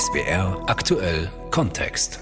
SBR 0.00 0.62
aktuell 0.66 1.30
Kontext. 1.50 2.20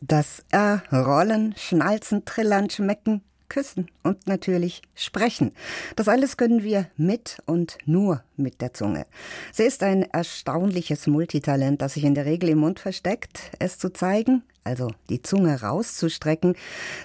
Das 0.00 0.42
Rollen, 0.90 1.54
Schnalzen, 1.58 2.24
Trillern, 2.24 2.70
Schmecken, 2.70 3.20
Küssen 3.50 3.90
und 4.02 4.26
natürlich 4.26 4.80
Sprechen. 4.94 5.52
Das 5.96 6.08
alles 6.08 6.38
können 6.38 6.62
wir 6.62 6.86
mit 6.96 7.36
und 7.44 7.76
nur 7.84 8.22
mit 8.36 8.62
der 8.62 8.72
Zunge. 8.72 9.04
Sie 9.52 9.64
ist 9.64 9.82
ein 9.82 10.04
erstaunliches 10.04 11.06
Multitalent, 11.06 11.82
das 11.82 11.94
sich 11.94 12.04
in 12.04 12.14
der 12.14 12.24
Regel 12.24 12.48
im 12.48 12.60
Mund 12.60 12.80
versteckt. 12.80 13.50
Es 13.58 13.78
zu 13.78 13.92
zeigen, 13.92 14.42
also 14.64 14.88
die 15.08 15.20
Zunge 15.20 15.60
rauszustrecken, 15.60 16.54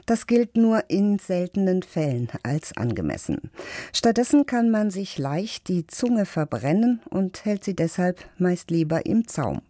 das 0.05 0.27
gilt 0.27 0.55
nur 0.55 0.89
in 0.89 1.19
seltenen 1.19 1.83
Fällen 1.83 2.29
als 2.43 2.77
angemessen. 2.77 3.49
Stattdessen 3.91 4.45
kann 4.45 4.69
man 4.69 4.91
sich 4.91 5.17
leicht 5.17 5.67
die 5.67 5.87
Zunge 5.87 6.25
verbrennen 6.25 7.01
und 7.09 7.43
hält 7.43 7.63
sie 7.63 7.75
deshalb 7.75 8.23
meist 8.37 8.71
lieber 8.71 9.05
im 9.05 9.27
Zaum. 9.27 9.61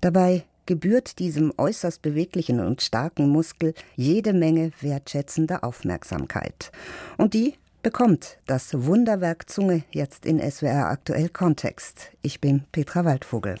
Dabei 0.00 0.44
gebührt 0.68 1.18
diesem 1.18 1.50
äußerst 1.56 2.02
beweglichen 2.02 2.60
und 2.60 2.82
starken 2.82 3.30
Muskel 3.30 3.72
jede 3.96 4.34
Menge 4.34 4.70
wertschätzender 4.82 5.64
Aufmerksamkeit. 5.64 6.70
Und 7.16 7.32
die 7.32 7.54
bekommt 7.82 8.36
das 8.46 8.84
Wunderwerk 8.84 9.48
Zunge 9.48 9.82
jetzt 9.92 10.26
in 10.26 10.38
SWR 10.38 10.90
aktuell 10.90 11.30
Kontext. 11.30 12.10
Ich 12.20 12.42
bin 12.42 12.64
Petra 12.70 13.06
Waldvogel. 13.06 13.54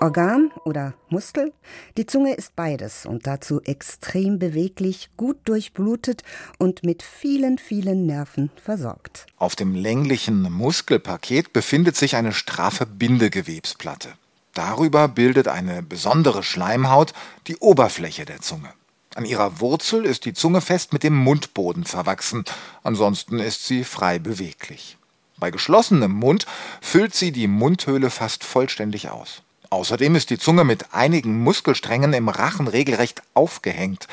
Organ 0.00 0.50
oder 0.64 0.94
Muskel? 1.10 1.52
Die 1.98 2.06
Zunge 2.06 2.32
ist 2.32 2.56
beides 2.56 3.04
und 3.04 3.26
dazu 3.26 3.60
extrem 3.60 4.38
beweglich, 4.38 5.10
gut 5.18 5.36
durchblutet 5.44 6.22
und 6.56 6.84
mit 6.84 7.02
vielen, 7.02 7.58
vielen 7.58 8.06
Nerven 8.06 8.50
versorgt. 8.56 9.26
Auf 9.36 9.56
dem 9.56 9.74
länglichen 9.74 10.40
Muskelpaket 10.40 11.52
befindet 11.52 11.96
sich 11.96 12.16
eine 12.16 12.32
straffe 12.32 12.86
Bindegewebsplatte. 12.86 14.08
Darüber 14.54 15.06
bildet 15.06 15.48
eine 15.48 15.82
besondere 15.82 16.42
Schleimhaut 16.42 17.12
die 17.46 17.56
Oberfläche 17.56 18.24
der 18.24 18.40
Zunge. 18.40 18.72
An 19.14 19.24
ihrer 19.24 19.60
Wurzel 19.60 20.04
ist 20.04 20.24
die 20.24 20.34
Zunge 20.34 20.60
fest 20.60 20.92
mit 20.92 21.02
dem 21.02 21.16
Mundboden 21.16 21.84
verwachsen, 21.84 22.44
ansonsten 22.82 23.38
ist 23.38 23.66
sie 23.66 23.84
frei 23.84 24.18
beweglich. 24.18 24.96
Bei 25.38 25.50
geschlossenem 25.50 26.12
Mund 26.12 26.46
füllt 26.80 27.14
sie 27.14 27.32
die 27.32 27.48
Mundhöhle 27.48 28.10
fast 28.10 28.44
vollständig 28.44 29.10
aus. 29.10 29.42
Außerdem 29.70 30.16
ist 30.16 30.30
die 30.30 30.38
Zunge 30.38 30.64
mit 30.64 30.92
einigen 30.92 31.42
Muskelsträngen 31.42 32.12
im 32.12 32.28
Rachen 32.28 32.66
regelrecht 32.66 33.22
aufgehängt. 33.34 34.08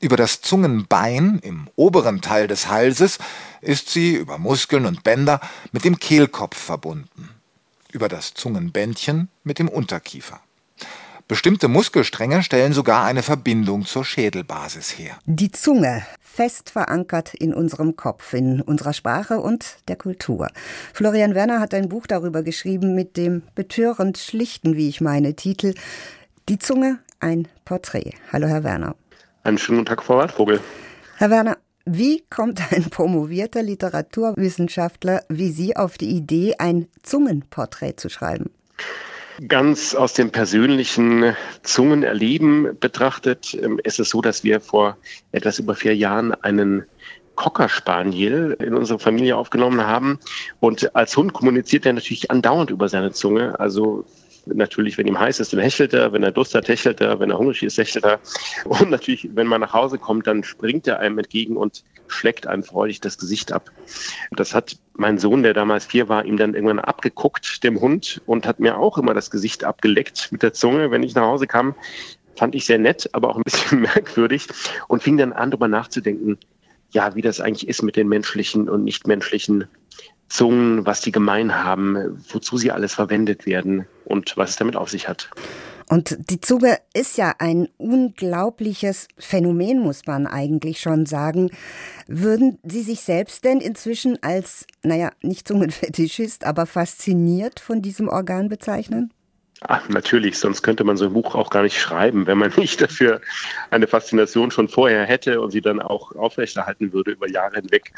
Über 0.00 0.16
das 0.16 0.40
Zungenbein 0.40 1.38
im 1.42 1.68
oberen 1.76 2.22
Teil 2.22 2.46
des 2.46 2.68
Halses 2.68 3.18
ist 3.60 3.90
sie 3.90 4.14
über 4.14 4.38
Muskeln 4.38 4.86
und 4.86 5.04
Bänder 5.04 5.40
mit 5.72 5.84
dem 5.84 5.98
Kehlkopf 5.98 6.56
verbunden 6.56 7.28
über 7.94 8.08
das 8.08 8.34
Zungenbändchen 8.34 9.28
mit 9.44 9.58
dem 9.58 9.68
Unterkiefer. 9.68 10.40
Bestimmte 11.26 11.68
Muskelstränge 11.68 12.42
stellen 12.42 12.74
sogar 12.74 13.04
eine 13.04 13.22
Verbindung 13.22 13.86
zur 13.86 14.04
Schädelbasis 14.04 14.98
her. 14.98 15.16
Die 15.24 15.50
Zunge, 15.50 16.04
fest 16.20 16.68
verankert 16.70 17.32
in 17.32 17.54
unserem 17.54 17.96
Kopf, 17.96 18.34
in 18.34 18.60
unserer 18.60 18.92
Sprache 18.92 19.40
und 19.40 19.78
der 19.88 19.96
Kultur. 19.96 20.48
Florian 20.92 21.34
Werner 21.34 21.60
hat 21.60 21.72
ein 21.72 21.88
Buch 21.88 22.06
darüber 22.06 22.42
geschrieben 22.42 22.94
mit 22.94 23.16
dem 23.16 23.42
betörend 23.54 24.18
schlichten, 24.18 24.76
wie 24.76 24.88
ich 24.88 25.00
meine, 25.00 25.34
Titel 25.34 25.74
Die 26.50 26.58
Zunge, 26.58 26.98
ein 27.20 27.48
Porträt. 27.64 28.12
Hallo, 28.30 28.46
Herr 28.46 28.64
Werner. 28.64 28.94
Einen 29.44 29.56
schönen 29.56 29.78
guten 29.78 29.88
Tag, 29.88 30.02
Frau 30.02 30.18
Waldvogel. 30.18 30.60
Herr 31.16 31.30
Werner, 31.30 31.56
wie 31.86 32.24
kommt 32.30 32.72
ein 32.72 32.88
promovierter 32.90 33.62
Literaturwissenschaftler 33.62 35.22
wie 35.28 35.50
Sie 35.50 35.76
auf 35.76 35.98
die 35.98 36.10
Idee, 36.10 36.54
ein 36.58 36.88
Zungenporträt 37.02 37.94
zu 37.96 38.08
schreiben? 38.08 38.50
Ganz 39.48 39.94
aus 39.94 40.12
dem 40.12 40.30
persönlichen 40.30 41.34
Zungenerleben 41.62 42.78
betrachtet 42.78 43.58
ähm, 43.60 43.80
ist 43.82 43.98
es 43.98 44.10
so, 44.10 44.22
dass 44.22 44.44
wir 44.44 44.60
vor 44.60 44.96
etwas 45.32 45.58
über 45.58 45.74
vier 45.74 45.96
Jahren 45.96 46.32
einen 46.32 46.84
Cocker 47.34 47.68
Spaniel 47.68 48.56
in 48.60 48.74
unsere 48.74 49.00
Familie 49.00 49.36
aufgenommen 49.36 49.84
haben. 49.84 50.20
Und 50.60 50.94
als 50.94 51.16
Hund 51.16 51.32
kommuniziert 51.32 51.84
er 51.84 51.92
natürlich 51.92 52.30
andauernd 52.30 52.70
über 52.70 52.88
seine 52.88 53.10
Zunge. 53.10 53.58
Also 53.58 54.04
natürlich, 54.46 54.98
wenn 54.98 55.06
ihm 55.06 55.18
heiß 55.18 55.40
ist, 55.40 55.52
dann 55.52 55.60
hechelt 55.60 55.94
er, 55.94 56.12
wenn 56.12 56.22
er 56.22 56.32
Durst 56.32 56.54
hat, 56.54 56.68
hechelt 56.68 57.00
er, 57.00 57.20
wenn 57.20 57.30
er 57.30 57.38
hungrig 57.38 57.62
ist, 57.62 57.78
hechelt 57.78 58.04
er. 58.04 58.20
Und 58.64 58.90
natürlich, 58.90 59.28
wenn 59.34 59.46
man 59.46 59.60
nach 59.60 59.72
Hause 59.72 59.98
kommt, 59.98 60.26
dann 60.26 60.44
springt 60.44 60.86
er 60.86 60.98
einem 60.98 61.18
entgegen 61.18 61.56
und 61.56 61.84
schlägt 62.06 62.46
einem 62.46 62.62
freudig 62.62 63.00
das 63.00 63.18
Gesicht 63.18 63.52
ab. 63.52 63.70
Das 64.32 64.54
hat 64.54 64.76
mein 64.94 65.18
Sohn, 65.18 65.42
der 65.42 65.54
damals 65.54 65.86
vier 65.86 66.08
war, 66.08 66.24
ihm 66.24 66.36
dann 66.36 66.54
irgendwann 66.54 66.78
abgeguckt, 66.78 67.64
dem 67.64 67.80
Hund, 67.80 68.20
und 68.26 68.46
hat 68.46 68.60
mir 68.60 68.78
auch 68.78 68.98
immer 68.98 69.14
das 69.14 69.30
Gesicht 69.30 69.64
abgeleckt 69.64 70.30
mit 70.30 70.42
der 70.42 70.52
Zunge, 70.52 70.90
wenn 70.90 71.02
ich 71.02 71.14
nach 71.14 71.26
Hause 71.26 71.46
kam. 71.46 71.74
Fand 72.36 72.54
ich 72.54 72.66
sehr 72.66 72.78
nett, 72.78 73.08
aber 73.12 73.30
auch 73.30 73.36
ein 73.36 73.44
bisschen 73.44 73.80
merkwürdig 73.80 74.48
und 74.88 75.02
fing 75.02 75.16
dann 75.16 75.32
an, 75.32 75.50
darüber 75.50 75.68
nachzudenken, 75.68 76.38
ja, 76.90 77.14
wie 77.16 77.22
das 77.22 77.40
eigentlich 77.40 77.68
ist 77.68 77.82
mit 77.82 77.96
den 77.96 78.08
menschlichen 78.08 78.68
und 78.68 78.84
nichtmenschlichen 78.84 79.66
Zungen, 80.34 80.84
was 80.84 81.00
die 81.00 81.12
gemein 81.12 81.62
haben, 81.62 82.20
wozu 82.28 82.56
sie 82.56 82.72
alles 82.72 82.92
verwendet 82.92 83.46
werden 83.46 83.86
und 84.04 84.36
was 84.36 84.50
es 84.50 84.56
damit 84.56 84.74
auf 84.74 84.90
sich 84.90 85.06
hat. 85.08 85.30
Und 85.88 86.16
die 86.28 86.40
Zunge 86.40 86.78
ist 86.92 87.16
ja 87.16 87.34
ein 87.38 87.68
unglaubliches 87.76 89.06
Phänomen, 89.16 89.78
muss 89.78 90.06
man 90.06 90.26
eigentlich 90.26 90.80
schon 90.80 91.06
sagen. 91.06 91.50
Würden 92.08 92.58
Sie 92.64 92.82
sich 92.82 93.02
selbst 93.02 93.44
denn 93.44 93.60
inzwischen 93.60 94.20
als, 94.24 94.66
naja, 94.82 95.12
nicht 95.22 95.46
Zungenfetischist, 95.46 96.44
aber 96.44 96.66
fasziniert 96.66 97.60
von 97.60 97.80
diesem 97.80 98.08
Organ 98.08 98.48
bezeichnen? 98.48 99.12
Ach, 99.60 99.88
natürlich, 99.88 100.38
sonst 100.38 100.62
könnte 100.62 100.84
man 100.84 100.96
so 100.96 101.06
ein 101.06 101.12
Buch 101.12 101.34
auch 101.34 101.48
gar 101.48 101.62
nicht 101.62 101.80
schreiben, 101.80 102.26
wenn 102.26 102.38
man 102.38 102.52
nicht 102.56 102.80
dafür 102.80 103.20
eine 103.70 103.86
Faszination 103.86 104.50
schon 104.50 104.68
vorher 104.68 105.04
hätte 105.04 105.40
und 105.40 105.50
sie 105.50 105.60
dann 105.60 105.80
auch 105.80 106.14
aufrechterhalten 106.16 106.92
würde 106.92 107.12
über 107.12 107.28
Jahre 107.28 107.56
hinweg. 107.56 107.92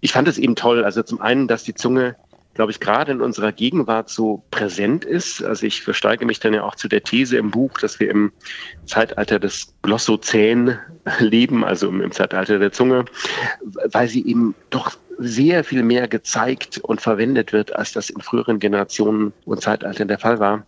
Ich 0.00 0.12
fand 0.12 0.28
es 0.28 0.38
eben 0.38 0.56
toll, 0.56 0.84
also 0.84 1.02
zum 1.02 1.20
einen, 1.20 1.48
dass 1.48 1.64
die 1.64 1.74
Zunge 1.74 2.16
glaube 2.54 2.72
ich, 2.72 2.80
gerade 2.80 3.12
in 3.12 3.20
unserer 3.20 3.52
Gegenwart 3.52 4.10
so 4.10 4.42
präsent 4.50 5.04
ist. 5.04 5.42
Also 5.42 5.66
ich 5.66 5.82
versteige 5.82 6.26
mich 6.26 6.40
dann 6.40 6.52
ja 6.52 6.64
auch 6.64 6.74
zu 6.74 6.88
der 6.88 7.02
These 7.02 7.36
im 7.36 7.50
Buch, 7.50 7.78
dass 7.78 8.00
wir 8.00 8.10
im 8.10 8.32
Zeitalter 8.86 9.38
des 9.38 9.72
Glossozän 9.82 10.78
leben, 11.20 11.64
also 11.64 11.88
im 11.88 12.12
Zeitalter 12.12 12.58
der 12.58 12.72
Zunge, 12.72 13.04
weil 13.62 14.08
sie 14.08 14.26
eben 14.26 14.54
doch 14.70 14.96
sehr 15.16 15.64
viel 15.64 15.82
mehr 15.82 16.08
gezeigt 16.08 16.78
und 16.78 17.00
verwendet 17.00 17.52
wird, 17.52 17.76
als 17.76 17.92
das 17.92 18.10
in 18.10 18.20
früheren 18.20 18.58
Generationen 18.58 19.32
und 19.44 19.62
Zeitaltern 19.62 20.08
der 20.08 20.18
Fall 20.18 20.40
war. 20.40 20.66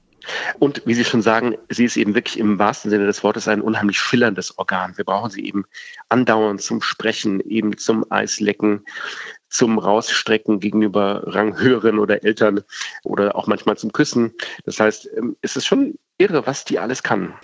Und 0.58 0.82
wie 0.86 0.94
Sie 0.94 1.04
schon 1.04 1.22
sagen, 1.22 1.56
sie 1.68 1.84
ist 1.84 1.96
eben 1.96 2.14
wirklich 2.14 2.38
im 2.38 2.58
wahrsten 2.58 2.90
Sinne 2.90 3.06
des 3.06 3.22
Wortes 3.22 3.48
ein 3.48 3.60
unheimlich 3.60 3.98
schillerndes 3.98 4.58
Organ. 4.58 4.96
Wir 4.96 5.04
brauchen 5.04 5.30
sie 5.30 5.44
eben 5.44 5.64
andauernd 6.08 6.62
zum 6.62 6.82
Sprechen, 6.82 7.40
eben 7.40 7.76
zum 7.78 8.04
Eislecken, 8.10 8.84
zum 9.48 9.78
Rausstrecken 9.78 10.60
gegenüber 10.60 11.22
Ranghöheren 11.26 11.98
oder 11.98 12.24
Eltern 12.24 12.62
oder 13.04 13.36
auch 13.36 13.46
manchmal 13.46 13.76
zum 13.76 13.92
Küssen. 13.92 14.32
Das 14.64 14.80
heißt, 14.80 15.10
ähm, 15.16 15.36
es 15.42 15.56
ist 15.56 15.66
schon 15.66 15.98
irre, 16.18 16.46
was 16.46 16.64
die 16.64 16.78
alles 16.78 17.02
kann. 17.02 17.34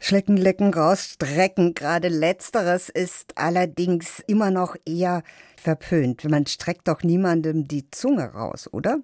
Schlecken, 0.00 0.36
lecken, 0.36 0.72
rausstrecken. 0.72 1.74
Gerade 1.74 2.08
letzteres 2.08 2.88
ist 2.88 3.36
allerdings 3.36 4.22
immer 4.28 4.52
noch 4.52 4.76
eher 4.86 5.24
verpönt. 5.58 6.24
Man 6.28 6.46
streckt 6.46 6.88
doch 6.88 7.02
niemandem 7.02 7.66
die 7.66 7.90
Zunge 7.90 8.32
raus, 8.32 8.68
oder? 8.72 8.98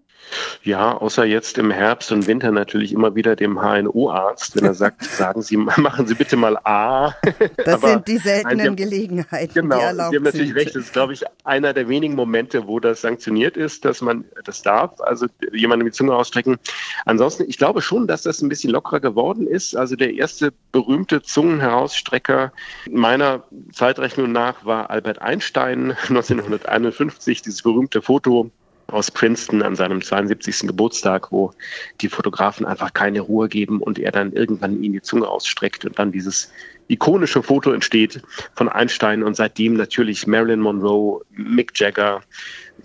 Ja, 0.62 0.96
außer 0.96 1.24
jetzt 1.24 1.58
im 1.58 1.70
Herbst 1.70 2.10
und 2.12 2.26
Winter 2.26 2.50
natürlich 2.50 2.92
immer 2.92 3.14
wieder 3.14 3.36
dem 3.36 3.60
HNO-Arzt, 3.60 4.56
wenn 4.56 4.64
er 4.64 4.74
sagt, 4.74 5.04
sagen 5.04 5.42
Sie, 5.42 5.56
machen 5.56 6.06
Sie 6.06 6.14
bitte 6.14 6.36
mal 6.36 6.56
A. 6.64 7.14
Das 7.56 7.80
sind 7.82 8.08
die 8.08 8.18
seltenen 8.18 8.58
nein, 8.58 8.76
Gelegenheiten. 8.76 9.52
Genau, 9.52 9.76
die 9.76 9.82
erlaubt 9.82 10.10
Sie 10.10 10.16
haben 10.16 10.22
natürlich 10.24 10.48
sind. 10.48 10.56
recht. 10.56 10.76
Das 10.76 10.84
ist, 10.84 10.92
glaube 10.92 11.12
ich, 11.12 11.24
einer 11.44 11.74
der 11.74 11.88
wenigen 11.88 12.14
Momente, 12.14 12.66
wo 12.66 12.80
das 12.80 13.02
sanktioniert 13.02 13.56
ist, 13.56 13.84
dass 13.84 14.00
man 14.00 14.24
das 14.44 14.62
darf, 14.62 15.00
also 15.00 15.26
jemandem 15.52 15.86
die 15.86 15.92
Zunge 15.92 16.14
ausstrecken. 16.14 16.56
Ansonsten, 17.04 17.44
ich 17.46 17.58
glaube 17.58 17.82
schon, 17.82 18.06
dass 18.06 18.22
das 18.22 18.40
ein 18.40 18.48
bisschen 18.48 18.70
lockerer 18.70 19.00
geworden 19.00 19.46
ist. 19.46 19.76
Also 19.76 19.96
der 19.96 20.14
erste 20.14 20.52
berühmte 20.72 21.22
Zungenherausstrecker 21.22 22.52
meiner 22.90 23.44
Zeitrechnung 23.72 24.32
nach 24.32 24.64
war 24.64 24.90
Albert 24.90 25.20
Einstein 25.20 25.96
19 26.08 26.43
1951 26.44 27.42
dieses 27.42 27.62
berühmte 27.62 28.02
Foto 28.02 28.50
aus 28.88 29.10
Princeton 29.10 29.62
an 29.62 29.76
seinem 29.76 30.02
72. 30.02 30.66
Geburtstag, 30.66 31.32
wo 31.32 31.52
die 32.00 32.08
Fotografen 32.08 32.66
einfach 32.66 32.92
keine 32.92 33.20
Ruhe 33.20 33.48
geben 33.48 33.80
und 33.80 33.98
er 33.98 34.12
dann 34.12 34.32
irgendwann 34.32 34.82
ihm 34.82 34.92
die 34.92 35.02
Zunge 35.02 35.28
ausstreckt 35.28 35.84
und 35.84 35.98
dann 35.98 36.12
dieses 36.12 36.52
ikonische 36.88 37.42
Foto 37.42 37.72
entsteht 37.72 38.22
von 38.54 38.68
Einstein 38.68 39.22
und 39.22 39.36
seitdem 39.36 39.74
natürlich 39.74 40.26
Marilyn 40.26 40.60
Monroe, 40.60 41.22
Mick 41.30 41.72
Jagger, 41.80 42.22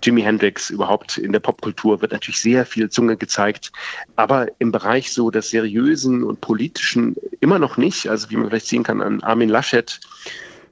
Jimi 0.02 0.22
Hendrix 0.22 0.70
überhaupt 0.70 1.18
in 1.18 1.34
der 1.34 1.42
Popkultur 1.42 2.02
wird 2.02 2.14
natürlich 2.14 2.40
sehr 2.40 2.66
viel 2.66 2.90
Zunge 2.90 3.18
gezeigt, 3.18 3.72
aber 4.16 4.48
im 4.60 4.72
Bereich 4.72 5.12
so 5.12 5.30
des 5.30 5.50
seriösen 5.50 6.24
und 6.24 6.40
politischen 6.40 7.16
immer 7.42 7.60
noch 7.60 7.76
nicht. 7.76 8.08
Also 8.08 8.30
wie 8.30 8.38
man 8.38 8.50
vielleicht 8.50 8.68
sehen 8.68 8.84
kann 8.84 9.02
an 9.02 9.22
Armin 9.22 9.50
Laschet, 9.50 10.00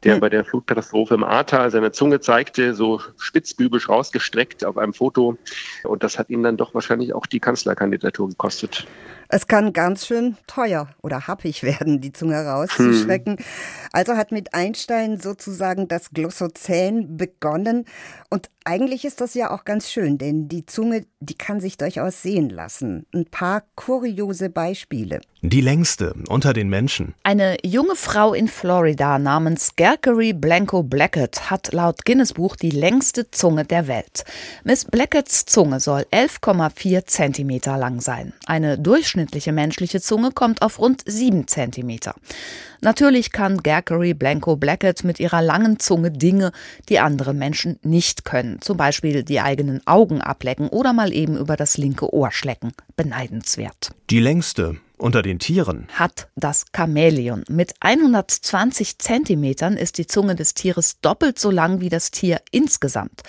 der 0.07 0.15
hm. 0.15 0.21
bei 0.21 0.29
der 0.29 0.45
Flutkatastrophe 0.45 1.13
im 1.13 1.23
Ahrtal 1.23 1.69
seine 1.69 1.91
Zunge 1.91 2.21
zeigte, 2.21 2.73
so 2.73 3.01
spitzbübisch 3.17 3.89
rausgestreckt 3.89 4.63
auf 4.63 4.77
einem 4.77 4.93
Foto. 4.93 5.37
Und 5.83 6.03
das 6.03 6.17
hat 6.17 6.29
ihn 6.29 6.43
dann 6.43 6.55
doch 6.55 6.73
wahrscheinlich 6.73 7.13
auch 7.13 7.25
die 7.25 7.41
Kanzlerkandidatur 7.41 8.29
gekostet. 8.29 8.87
Es 9.29 9.47
kann 9.47 9.73
ganz 9.73 10.05
schön 10.05 10.37
teuer 10.47 10.89
oder 11.01 11.27
happig 11.27 11.63
werden, 11.63 12.01
die 12.01 12.13
Zunge 12.13 12.43
rauszuschrecken. 12.43 13.37
Hm. 13.37 13.45
Also 13.91 14.15
hat 14.15 14.31
mit 14.31 14.53
Einstein 14.53 15.19
sozusagen 15.19 15.87
das 15.87 16.11
Glossozän 16.11 17.17
begonnen. 17.17 17.85
Und 18.29 18.49
eigentlich 18.67 19.05
ist 19.05 19.21
das 19.21 19.33
ja 19.33 19.51
auch 19.51 19.63
ganz 19.63 19.89
schön, 19.89 20.17
denn 20.17 20.49
die 20.49 20.65
Zunge, 20.65 21.05
die 21.21 21.35
kann 21.35 21.61
sich 21.61 21.77
durchaus 21.77 22.21
sehen 22.21 22.49
lassen. 22.49 23.05
Ein 23.13 23.25
paar 23.25 23.63
kuriose 23.75 24.49
Beispiele. 24.49 25.21
Die 25.41 25.61
längste 25.61 26.13
unter 26.27 26.51
den 26.51 26.67
Menschen. 26.67 27.13
Eine 27.23 27.55
junge 27.63 27.95
Frau 27.95 28.33
in 28.33 28.49
Florida 28.49 29.19
namens 29.19 29.77
Gerkery 29.77 30.33
Blanco 30.33 30.83
Blackett 30.83 31.49
hat 31.49 31.71
laut 31.71 32.03
Guinness 32.03 32.33
Buch 32.33 32.57
die 32.57 32.71
längste 32.71 33.31
Zunge 33.31 33.63
der 33.63 33.87
Welt. 33.87 34.25
Miss 34.65 34.83
Blacketts 34.83 35.45
Zunge 35.45 35.79
soll 35.79 36.05
11,4 36.11 37.05
Zentimeter 37.05 37.77
lang 37.77 38.01
sein. 38.01 38.33
Eine 38.47 38.77
durchschnittliche 39.17 39.51
menschliche 39.51 39.99
Zunge 39.99 40.31
kommt 40.31 40.61
auf 40.61 40.79
rund 40.79 41.01
7 41.05 41.47
Zentimeter. 41.47 42.13
Natürlich 42.81 43.31
kann 43.31 43.57
Gerkery 43.63 44.13
Blanco 44.13 44.55
Blackett 44.55 45.03
mit 45.03 45.19
ihrer 45.19 45.41
langen 45.41 45.79
Zunge 45.79 46.11
Dinge, 46.11 46.51
die 46.89 46.99
andere 46.99 47.33
Menschen 47.33 47.79
nicht 47.83 48.25
können. 48.25 48.61
Zum 48.61 48.77
Beispiel 48.77 49.23
die 49.23 49.39
eigenen 49.39 49.85
Augen 49.85 50.21
ablecken 50.21 50.69
oder 50.69 50.93
mal 50.93 51.13
eben 51.13 51.37
über 51.37 51.55
das 51.55 51.77
linke 51.77 52.13
Ohr 52.13 52.31
schlecken. 52.31 52.71
Beneidenswert. 52.95 53.91
Die 54.09 54.19
längste 54.19 54.77
unter 54.99 55.21
den 55.21 55.37
Tieren 55.37 55.87
hat 55.93 56.27
das 56.35 56.65
Chamäleon. 56.75 57.43
Mit 57.49 57.75
120 57.81 58.97
Zentimetern 58.97 59.77
ist 59.77 59.99
die 59.99 60.07
Zunge 60.07 60.35
des 60.35 60.55
Tieres 60.55 60.99
doppelt 61.01 61.37
so 61.37 61.51
lang 61.51 61.81
wie 61.81 61.89
das 61.89 62.09
Tier 62.09 62.41
insgesamt. 62.49 63.21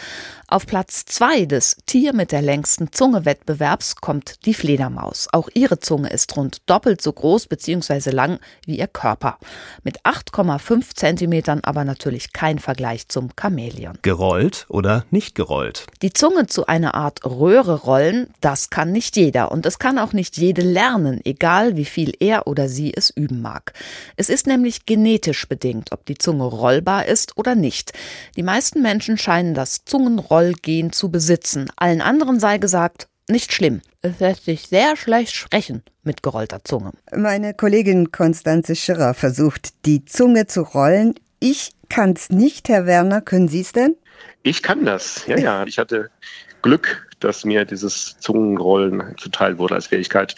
Auf 0.46 0.66
Platz 0.66 1.04
zwei 1.04 1.44
des 1.44 1.76
Tier 1.84 2.14
mit 2.14 2.32
der 2.32 2.40
längsten 2.40 2.90
Zunge-Wettbewerbs 2.90 3.96
kommt 3.96 4.46
die 4.46 4.54
Fledermaus. 4.54 5.28
Auch 5.32 5.50
ihre 5.52 5.78
Zunge 5.78 6.08
ist 6.08 6.34
rund 6.38 6.62
doppelt 6.64 7.02
so 7.02 7.12
groß 7.12 7.48
bzw. 7.48 8.10
lang 8.10 8.38
wie 8.64 8.78
ihr 8.78 8.86
Körper. 8.86 9.37
Mit 9.82 10.02
8,5 10.02 10.94
Zentimetern 10.94 11.60
aber 11.62 11.84
natürlich 11.84 12.32
kein 12.32 12.58
Vergleich 12.58 13.08
zum 13.08 13.30
Chamäleon. 13.38 13.98
Gerollt 14.02 14.66
oder 14.68 15.04
nicht 15.10 15.34
gerollt? 15.34 15.86
Die 16.02 16.12
Zunge 16.12 16.46
zu 16.46 16.66
einer 16.66 16.94
Art 16.94 17.24
Röhre 17.24 17.82
rollen, 17.82 18.28
das 18.40 18.70
kann 18.70 18.92
nicht 18.92 19.16
jeder 19.16 19.52
und 19.52 19.66
es 19.66 19.78
kann 19.78 19.98
auch 19.98 20.12
nicht 20.12 20.36
jede 20.36 20.62
lernen, 20.62 21.20
egal 21.24 21.76
wie 21.76 21.84
viel 21.84 22.14
er 22.20 22.46
oder 22.46 22.68
sie 22.68 22.94
es 22.94 23.10
üben 23.10 23.42
mag. 23.42 23.72
Es 24.16 24.28
ist 24.28 24.46
nämlich 24.46 24.86
genetisch 24.86 25.46
bedingt, 25.48 25.92
ob 25.92 26.06
die 26.06 26.18
Zunge 26.18 26.44
rollbar 26.44 27.06
ist 27.06 27.36
oder 27.36 27.54
nicht. 27.54 27.92
Die 28.36 28.42
meisten 28.42 28.82
Menschen 28.82 29.18
scheinen 29.18 29.54
das 29.54 29.84
Zungenrollen 29.84 30.38
Rollgen 30.38 30.92
zu 30.92 31.10
besitzen. 31.10 31.70
Allen 31.76 32.00
anderen 32.00 32.38
sei 32.38 32.58
gesagt, 32.58 33.08
nicht 33.28 33.52
schlimm. 33.52 33.80
Es 34.02 34.20
lässt 34.20 34.44
sich 34.44 34.68
sehr 34.68 34.96
schlecht 34.96 35.34
sprechen 35.34 35.82
mit 36.02 36.22
gerollter 36.22 36.64
Zunge. 36.64 36.92
Meine 37.14 37.54
Kollegin 37.54 38.12
Konstanze 38.12 38.76
Schirrer 38.76 39.14
versucht, 39.14 39.86
die 39.86 40.04
Zunge 40.04 40.46
zu 40.46 40.62
rollen. 40.62 41.14
Ich 41.40 41.72
kann's 41.88 42.30
nicht, 42.30 42.68
Herr 42.68 42.86
Werner. 42.86 43.20
Können 43.20 43.48
Sie 43.48 43.60
es 43.60 43.72
denn? 43.72 43.96
Ich 44.42 44.62
kann 44.62 44.84
das. 44.84 45.26
Ja, 45.26 45.38
ja. 45.38 45.66
Ich 45.66 45.78
hatte 45.78 46.10
Glück, 46.62 47.08
dass 47.20 47.44
mir 47.44 47.64
dieses 47.64 48.16
Zungenrollen 48.18 49.14
zuteil 49.18 49.58
wurde 49.58 49.74
als 49.74 49.88
Fähigkeit. 49.88 50.34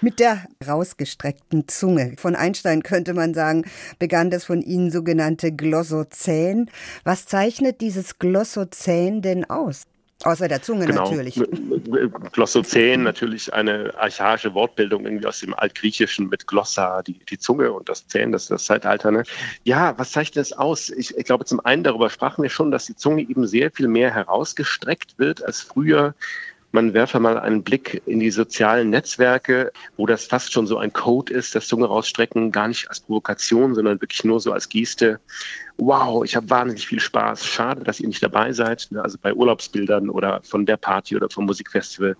Mit 0.00 0.20
der 0.20 0.44
rausgestreckten 0.66 1.66
Zunge. 1.66 2.14
Von 2.18 2.36
Einstein 2.36 2.82
könnte 2.82 3.14
man 3.14 3.34
sagen, 3.34 3.64
begann 3.98 4.30
das 4.30 4.44
von 4.44 4.62
Ihnen 4.62 4.90
sogenannte 4.90 5.52
Glossozän. 5.52 6.70
Was 7.04 7.26
zeichnet 7.26 7.80
dieses 7.80 8.18
Glossozän 8.18 9.22
denn 9.22 9.48
aus? 9.50 9.86
Außer 10.24 10.48
der 10.48 10.62
Zunge 10.62 10.86
genau. 10.86 11.04
natürlich. 11.04 11.40
Glossozän, 12.32 13.04
natürlich 13.04 13.54
eine 13.54 13.94
archaische 13.96 14.52
Wortbildung 14.52 15.04
irgendwie 15.04 15.26
aus 15.26 15.38
dem 15.38 15.54
Altgriechischen 15.54 16.28
mit 16.28 16.48
Glossa, 16.48 17.02
die, 17.02 17.20
die 17.24 17.38
Zunge 17.38 17.72
und 17.72 17.88
das 17.88 18.08
Zähn, 18.08 18.32
das 18.32 18.42
ist 18.42 18.50
das 18.50 18.64
Zeitalter. 18.64 19.12
Ne? 19.12 19.22
Ja, 19.62 19.96
was 19.96 20.10
zeichnet 20.10 20.44
es 20.44 20.52
aus? 20.52 20.90
Ich, 20.90 21.16
ich 21.16 21.24
glaube, 21.24 21.44
zum 21.44 21.64
einen 21.64 21.84
darüber 21.84 22.10
sprachen 22.10 22.42
wir 22.42 22.50
schon, 22.50 22.72
dass 22.72 22.86
die 22.86 22.96
Zunge 22.96 23.22
eben 23.22 23.46
sehr 23.46 23.70
viel 23.70 23.86
mehr 23.86 24.12
herausgestreckt 24.12 25.20
wird 25.20 25.44
als 25.44 25.60
früher. 25.60 26.14
Man 26.70 26.92
werfe 26.92 27.18
mal 27.18 27.38
einen 27.38 27.62
Blick 27.62 28.02
in 28.04 28.20
die 28.20 28.30
sozialen 28.30 28.90
Netzwerke, 28.90 29.72
wo 29.96 30.04
das 30.04 30.26
fast 30.26 30.52
schon 30.52 30.66
so 30.66 30.76
ein 30.76 30.92
Code 30.92 31.32
ist, 31.32 31.54
das 31.54 31.66
Zunge 31.66 31.86
rausstrecken, 31.86 32.52
gar 32.52 32.68
nicht 32.68 32.88
als 32.88 33.00
Provokation, 33.00 33.74
sondern 33.74 34.00
wirklich 34.02 34.22
nur 34.24 34.38
so 34.38 34.52
als 34.52 34.68
Geste. 34.68 35.18
Wow, 35.78 36.24
ich 36.24 36.36
habe 36.36 36.50
wahnsinnig 36.50 36.86
viel 36.86 37.00
Spaß. 37.00 37.46
Schade, 37.46 37.84
dass 37.84 38.00
ihr 38.00 38.08
nicht 38.08 38.22
dabei 38.22 38.52
seid. 38.52 38.88
Also 38.96 39.16
bei 39.20 39.32
Urlaubsbildern 39.32 40.10
oder 40.10 40.40
von 40.42 40.66
der 40.66 40.76
Party 40.76 41.16
oder 41.16 41.30
vom 41.30 41.46
Musikfestival 41.46 42.16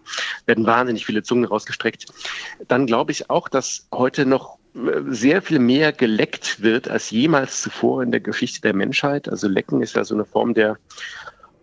werden 0.47 0.65
wahnsinnig 0.65 1.05
viele 1.05 1.23
Zungen 1.23 1.45
rausgestreckt. 1.45 2.07
Dann 2.69 2.87
glaube 2.87 3.13
ich 3.13 3.29
auch, 3.29 3.49
dass 3.49 3.87
heute 3.93 4.25
noch 4.25 4.59
äh, 4.75 5.03
sehr 5.09 5.43
viel 5.43 5.59
mehr 5.59 5.93
geleckt 5.93 6.63
wird 6.63 6.89
als 6.89 7.11
jemals 7.11 7.63
zuvor 7.63 8.03
in 8.03 8.13
der 8.13 8.21
Geschichte 8.21 8.63
der 8.63 8.75
Menschheit. 8.75 9.29
Also 9.29 9.47
Lecken 9.49 9.83
ist 9.83 9.97
ja 9.97 10.05
so 10.05 10.15
eine 10.15 10.25
Form 10.25 10.55
der 10.55 10.79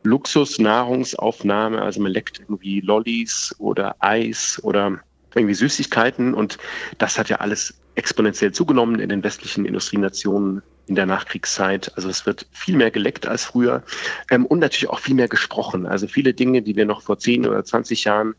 Luxusnahrungsaufnahme. 0.05 1.81
Also 1.81 2.01
man 2.01 2.11
leckt 2.11 2.39
irgendwie 2.39 2.79
Lollis 2.81 3.55
oder 3.57 3.95
Eis 3.99 4.59
oder 4.63 4.99
irgendwie 5.33 5.53
Süßigkeiten 5.53 6.33
und 6.33 6.57
das 6.97 7.19
hat 7.19 7.29
ja 7.29 7.37
alles 7.37 7.75
exponentiell 7.95 8.51
zugenommen 8.51 8.99
in 8.99 9.09
den 9.09 9.23
westlichen 9.23 9.65
Industrienationen 9.65 10.61
in 10.87 10.95
der 10.95 11.05
Nachkriegszeit. 11.05 11.91
Also 11.95 12.09
es 12.09 12.25
wird 12.25 12.47
viel 12.51 12.77
mehr 12.77 12.91
geleckt 12.91 13.25
als 13.25 13.45
früher 13.45 13.83
ähm, 14.29 14.45
und 14.45 14.59
natürlich 14.59 14.89
auch 14.89 14.99
viel 14.99 15.15
mehr 15.15 15.27
gesprochen. 15.27 15.85
Also 15.85 16.07
viele 16.07 16.33
Dinge, 16.33 16.61
die 16.61 16.75
wir 16.75 16.85
noch 16.85 17.01
vor 17.01 17.17
10 17.17 17.47
oder 17.47 17.63
20 17.63 18.03
Jahren 18.03 18.35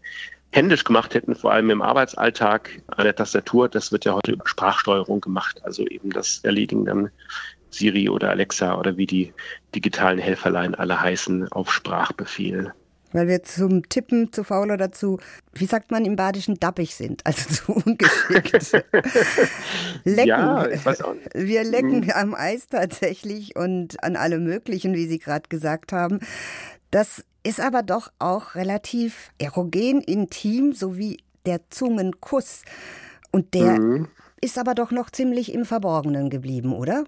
händisch 0.53 0.85
gemacht 0.85 1.15
hätten, 1.15 1.35
vor 1.35 1.53
allem 1.53 1.71
im 1.71 1.83
Arbeitsalltag 1.83 2.83
an 2.87 3.05
der 3.05 3.17
Tastatur, 3.17 3.69
das 3.69 3.93
wird 3.93 4.05
ja 4.05 4.15
heute 4.15 4.33
über 4.33 4.47
Sprachsteuerung 4.47 5.21
gemacht. 5.21 5.61
Also 5.65 5.87
eben 5.87 6.11
das 6.11 6.41
Erledigen 6.45 6.85
dann 6.85 7.11
Siri 7.77 8.09
oder 8.09 8.31
Alexa 8.31 8.79
oder 8.79 8.97
wie 8.97 9.07
die 9.07 9.33
digitalen 9.75 10.19
Helferlein 10.19 10.75
alle 10.75 11.01
heißen, 11.01 11.51
auf 11.53 11.73
Sprachbefehl. 11.73 12.73
Weil 13.13 13.29
wir 13.29 13.43
zum 13.45 13.89
Tippen 13.89 14.33
zu 14.33 14.45
faul 14.45 14.71
oder 14.71 14.93
zu, 14.93 15.19
wie 15.55 15.67
sagt 15.67 15.91
man 15.91 16.05
im 16.05 16.17
Badischen, 16.17 16.57
dappig 16.57 16.95
sind, 16.95 17.25
also 17.25 17.49
zu 17.55 17.73
ungeschickt. 17.73 18.73
lecken. 20.05 20.29
Ja, 20.29 20.67
ich 20.69 20.85
weiß 20.85 21.03
auch 21.03 21.15
nicht. 21.15 21.31
Wir 21.35 21.65
lecken 21.65 22.03
hm. 22.03 22.11
am 22.11 22.35
Eis 22.35 22.67
tatsächlich 22.69 23.57
und 23.57 24.03
an 24.03 24.17
allem 24.17 24.45
Möglichen, 24.45 24.95
wie 24.95 25.07
Sie 25.07 25.19
gerade 25.19 25.49
gesagt 25.49 25.93
haben. 25.93 26.21
Das 26.91 27.25
ist 27.43 27.61
aber 27.61 27.83
doch 27.83 28.11
auch 28.19 28.55
relativ 28.55 29.31
erogen, 29.39 30.01
intim, 30.01 30.73
so 30.73 30.97
wie 30.97 31.19
der 31.47 31.61
Zungenkuss. 31.71 32.63
Und 33.31 33.55
der 33.55 33.81
mhm. 33.81 34.09
ist 34.41 34.59
aber 34.59 34.75
doch 34.75 34.91
noch 34.91 35.11
ziemlich 35.11 35.55
im 35.55 35.65
Verborgenen 35.65 36.29
geblieben, 36.29 36.73
oder? 36.73 37.05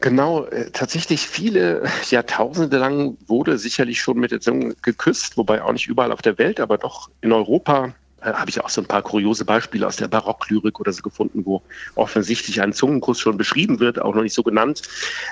Genau, 0.00 0.46
äh, 0.46 0.70
tatsächlich 0.70 1.26
viele 1.26 1.84
Jahrtausende 2.10 2.78
lang 2.78 3.18
wurde 3.26 3.58
sicherlich 3.58 4.00
schon 4.00 4.18
mit 4.18 4.30
der 4.30 4.40
Zunge 4.40 4.74
geküsst, 4.82 5.36
wobei 5.36 5.62
auch 5.62 5.72
nicht 5.72 5.88
überall 5.88 6.12
auf 6.12 6.22
der 6.22 6.38
Welt, 6.38 6.60
aber 6.60 6.78
doch 6.78 7.10
in 7.20 7.32
Europa 7.32 7.94
äh, 8.22 8.32
habe 8.32 8.50
ich 8.50 8.60
auch 8.60 8.68
so 8.68 8.80
ein 8.80 8.86
paar 8.86 9.02
kuriose 9.02 9.44
Beispiele 9.44 9.86
aus 9.86 9.96
der 9.96 10.08
Barocklyrik 10.08 10.80
oder 10.80 10.92
so 10.92 11.02
gefunden, 11.02 11.44
wo 11.44 11.62
offensichtlich 11.94 12.60
ein 12.60 12.72
Zungenkuss 12.72 13.18
schon 13.20 13.36
beschrieben 13.36 13.80
wird, 13.80 14.00
auch 14.00 14.14
noch 14.14 14.22
nicht 14.22 14.34
so 14.34 14.42
genannt. 14.42 14.82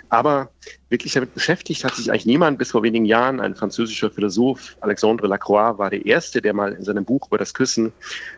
Aber 0.09 0.51
wirklich 0.89 1.13
damit 1.13 1.35
beschäftigt 1.35 1.85
hat 1.85 1.95
sich 1.95 2.11
eigentlich 2.11 2.27
niemand. 2.27 2.59
Bis 2.59 2.71
vor 2.71 2.83
wenigen 2.83 3.05
Jahren 3.05 3.41
ein 3.41 3.55
französischer 3.55 4.11
Philosoph, 4.11 4.77
Alexandre 4.81 5.27
Lacroix, 5.27 5.79
war 5.79 5.91
der 5.91 6.07
Erste, 6.07 6.41
der 6.41 6.55
mal 6.55 6.73
in 6.73 6.85
seinem 6.85 7.05
Buch 7.05 7.29
über 7.29 7.39
das 7.39 7.55
Küssen 7.55 7.93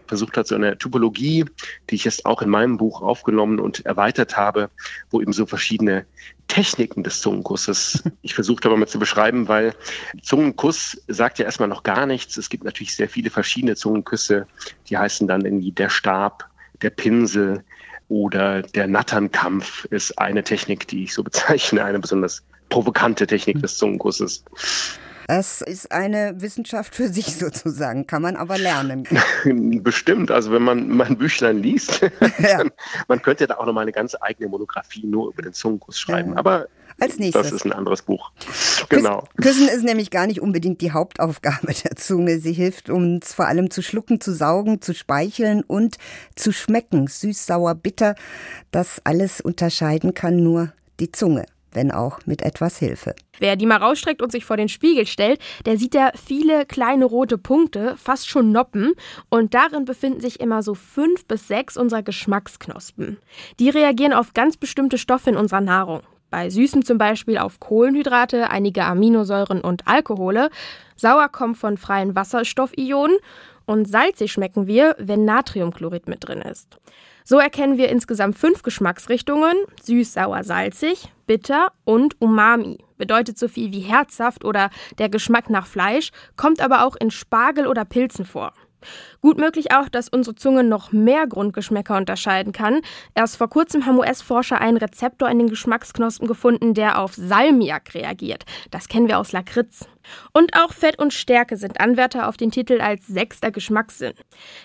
versucht 0.07 0.37
hat, 0.37 0.47
so 0.47 0.55
eine 0.55 0.77
Typologie, 0.77 1.45
die 1.89 1.95
ich 1.95 2.05
jetzt 2.05 2.27
auch 2.27 2.43
in 2.43 2.49
meinem 2.49 2.77
Buch 2.77 3.03
aufgenommen 3.03 3.61
und 3.61 3.87
erweitert 3.87 4.37
habe, 4.37 4.71
wo 5.11 5.21
eben 5.21 5.33
so 5.33 5.47
verschiedene 5.47 6.07
Techniken 6.49 7.05
des 7.05 7.21
Zungenkusses 7.21 8.03
ich 8.23 8.35
versucht 8.35 8.65
habe 8.65 8.77
mal 8.77 8.89
zu 8.89 8.99
beschreiben, 8.99 9.49
weil 9.49 9.75
Zungenkuss 10.23 11.01
sagt 11.07 11.39
ja 11.39 11.45
erstmal 11.45 11.69
noch 11.69 11.85
gar 11.85 12.07
nichts. 12.07 12.37
Es 12.37 12.51
gibt 12.51 12.65
natürlich 12.65 12.95
sehr 12.95 13.09
viele 13.09 13.31
verschiedene 13.31 13.77
Zungenküsse, 13.77 14.40
die 14.89 14.99
heißen 14.99 15.27
dann 15.27 15.45
irgendwie 15.45 15.73
der 15.73 15.89
Stab, 15.89 16.49
der 16.83 16.91
Pinsel, 16.91 17.65
oder 18.11 18.63
der 18.63 18.89
Natternkampf 18.89 19.85
ist 19.87 20.19
eine 20.19 20.43
Technik, 20.43 20.89
die 20.89 21.05
ich 21.05 21.15
so 21.15 21.23
bezeichne, 21.23 21.85
eine 21.85 22.01
besonders 22.01 22.43
provokante 22.69 23.27
Technik 23.27 23.63
des 23.63 23.79
Zungenkusses. 23.79 24.45
Es 25.29 25.61
ist 25.61 25.93
eine 25.93 26.35
Wissenschaft 26.41 26.93
für 26.93 27.09
sich 27.09 27.37
sozusagen, 27.39 28.09
kann 28.09 28.21
man 28.21 28.35
aber 28.35 28.59
lernen. 28.59 29.07
Bestimmt, 29.85 30.33
also 30.33 30.51
wenn 30.51 30.63
man 30.63 30.89
mein 30.89 31.17
Büchlein 31.17 31.59
liest, 31.59 32.01
ja. 32.39 32.65
man 33.07 33.23
könnte 33.23 33.47
da 33.47 33.59
auch 33.59 33.67
noch 33.67 33.73
mal 33.73 33.83
eine 33.83 33.93
ganz 33.93 34.17
eigene 34.21 34.49
Monographie 34.49 35.07
nur 35.07 35.31
über 35.33 35.43
den 35.43 35.53
Zungenkuss 35.53 36.01
schreiben. 36.01 36.33
Ja. 36.33 36.37
Aber 36.39 36.67
als 37.01 37.19
nächstes. 37.19 37.43
Das 37.43 37.53
ist 37.53 37.65
ein 37.65 37.73
anderes 37.73 38.03
Buch. 38.03 38.31
Genau. 38.89 39.25
Küssen 39.41 39.69
ist 39.69 39.83
nämlich 39.85 40.11
gar 40.11 40.27
nicht 40.27 40.41
unbedingt 40.41 40.81
die 40.81 40.93
Hauptaufgabe 40.93 41.73
der 41.85 41.97
Zunge. 41.97 42.39
Sie 42.39 42.53
hilft 42.53 42.91
uns 42.91 43.35
vor 43.35 43.47
allem 43.47 43.71
zu 43.71 43.83
schlucken, 43.83 44.21
zu 44.21 44.35
saugen, 44.35 44.81
zu 44.81 44.95
speicheln 44.95 45.63
und 45.63 45.97
zu 46.37 46.53
schmecken. 46.53 47.07
Süß, 47.07 47.47
sauer, 47.47 47.75
bitter. 47.75 48.15
Das 48.71 49.01
alles 49.05 49.41
unterscheiden 49.41 50.15
kann 50.15 50.43
nur 50.43 50.73
die 51.01 51.11
Zunge. 51.13 51.47
wenn 51.73 51.91
auch 51.91 52.19
mit 52.27 52.43
etwas 52.43 52.79
Hilfe. 52.79 53.15
Wer 53.39 53.57
die 53.57 53.67
mal 53.67 53.77
rausstreckt 53.77 54.23
und 54.23 54.33
sich 54.33 54.45
vor 54.45 54.57
den 54.57 54.69
Spiegel 54.69 55.07
stellt, 55.07 55.41
der 55.67 55.79
sieht 55.79 55.95
da 55.95 56.11
viele 56.15 56.67
kleine 56.67 57.05
rote 57.05 57.39
Punkte, 57.39 57.97
fast 57.97 58.29
schon 58.29 58.53
Noppen, 58.53 58.95
und 59.29 59.55
darin 59.55 59.85
befinden 59.85 60.21
sich 60.21 60.41
immer 60.41 60.63
so 60.63 60.75
fünf 60.75 61.27
bis 61.27 61.49
sechs 61.49 61.77
unserer 61.77 62.03
Geschmacksknospen. 62.03 63.19
Die 63.59 63.71
reagieren 63.71 64.13
auf 64.13 64.35
ganz 64.35 64.57
bestimmte 64.57 64.99
Stoffe 64.99 65.31
in 65.31 65.37
unserer 65.37 65.61
Nahrung. 65.61 66.03
Bei 66.31 66.49
Süßen 66.49 66.85
zum 66.85 66.97
Beispiel 66.97 67.39
auf 67.39 67.59
Kohlenhydrate, 67.59 68.51
einige 68.51 68.85
Aminosäuren 68.85 69.61
und 69.61 69.89
Alkohole. 69.89 70.51
Sauer 70.95 71.29
kommt 71.29 71.59
von 71.59 71.77
freien 71.77 72.15
Wasserstoffionen 72.15 73.17
und 73.67 73.89
salzig 73.89 74.33
schmecken 74.33 74.67
wir, 74.67 74.95
wenn 74.99 75.25
Natriumchlorid 75.25 76.09
mit 76.09 76.27
drin 76.27 76.41
ist. 76.43 76.79
So 77.25 77.39
erkennen 77.39 77.79
wir 77.79 77.89
insgesamt 77.89 78.39
fünf 78.39 78.63
Geschmacksrichtungen: 78.63 79.55
süß, 79.83 80.15
sauer, 80.15 80.45
salzig, 80.45 81.13
bitter 81.27 81.73
und 81.85 82.21
umami. 82.21 82.79
Bedeutet 82.97 83.39
so 83.39 83.49
viel 83.49 83.73
wie 83.73 83.81
herzhaft 83.81 84.45
oder 84.45 84.71
der 84.99 85.09
Geschmack 85.09 85.51
nach 85.51 85.67
Fleisch, 85.67 86.11
kommt 86.37 86.61
aber 86.61 86.85
auch 86.85 86.97
in 86.97 87.11
Spargel 87.11 87.67
oder 87.67 87.85
Pilzen 87.85 88.25
vor. 88.25 88.53
Gut 89.21 89.39
möglich 89.39 89.73
auch, 89.73 89.89
dass 89.89 90.09
unsere 90.09 90.35
Zunge 90.35 90.65
noch 90.65 90.93
mehr 90.93 91.27
Grundgeschmäcker 91.27 91.97
unterscheiden 91.97 92.53
kann. 92.53 92.81
Erst 93.15 93.37
vor 93.37 93.49
kurzem 93.49 93.87
haben 93.87 93.99
US-Forscher 93.99 94.61
einen 94.61 94.77
Rezeptor 94.77 95.29
in 95.29 95.39
den 95.39 95.49
Geschmacksknospen 95.49 96.27
gefunden, 96.27 96.75
der 96.75 96.99
auf 96.99 97.15
Salmiak 97.15 97.95
reagiert. 97.95 98.45
Das 98.71 98.89
kennen 98.89 99.09
wir 99.09 99.19
aus 99.19 99.33
Lakritz. 99.33 99.87
Und 100.33 100.55
auch 100.57 100.73
Fett 100.73 100.99
und 100.99 101.13
Stärke 101.13 101.57
sind 101.57 101.81
Anwärter 101.81 102.29
auf 102.29 102.37
den 102.37 102.51
Titel 102.51 102.81
als 102.81 103.07
sechster 103.07 103.51
Geschmackssinn. 103.51 104.15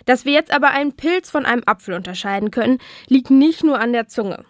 Dass 0.06 0.26
wir 0.26 0.34
jetzt 0.34 0.54
aber 0.54 0.70
einen 0.70 0.96
Pilz 0.96 1.30
von 1.30 1.46
einem 1.46 1.64
Apfel 1.66 1.96
unterscheiden 1.96 2.52
können, 2.52 2.80
liegt 3.08 3.30
nicht 3.30 3.64
nur 3.64 3.80
an 3.80 3.94
der 3.94 4.08
Zunge. 4.08 4.46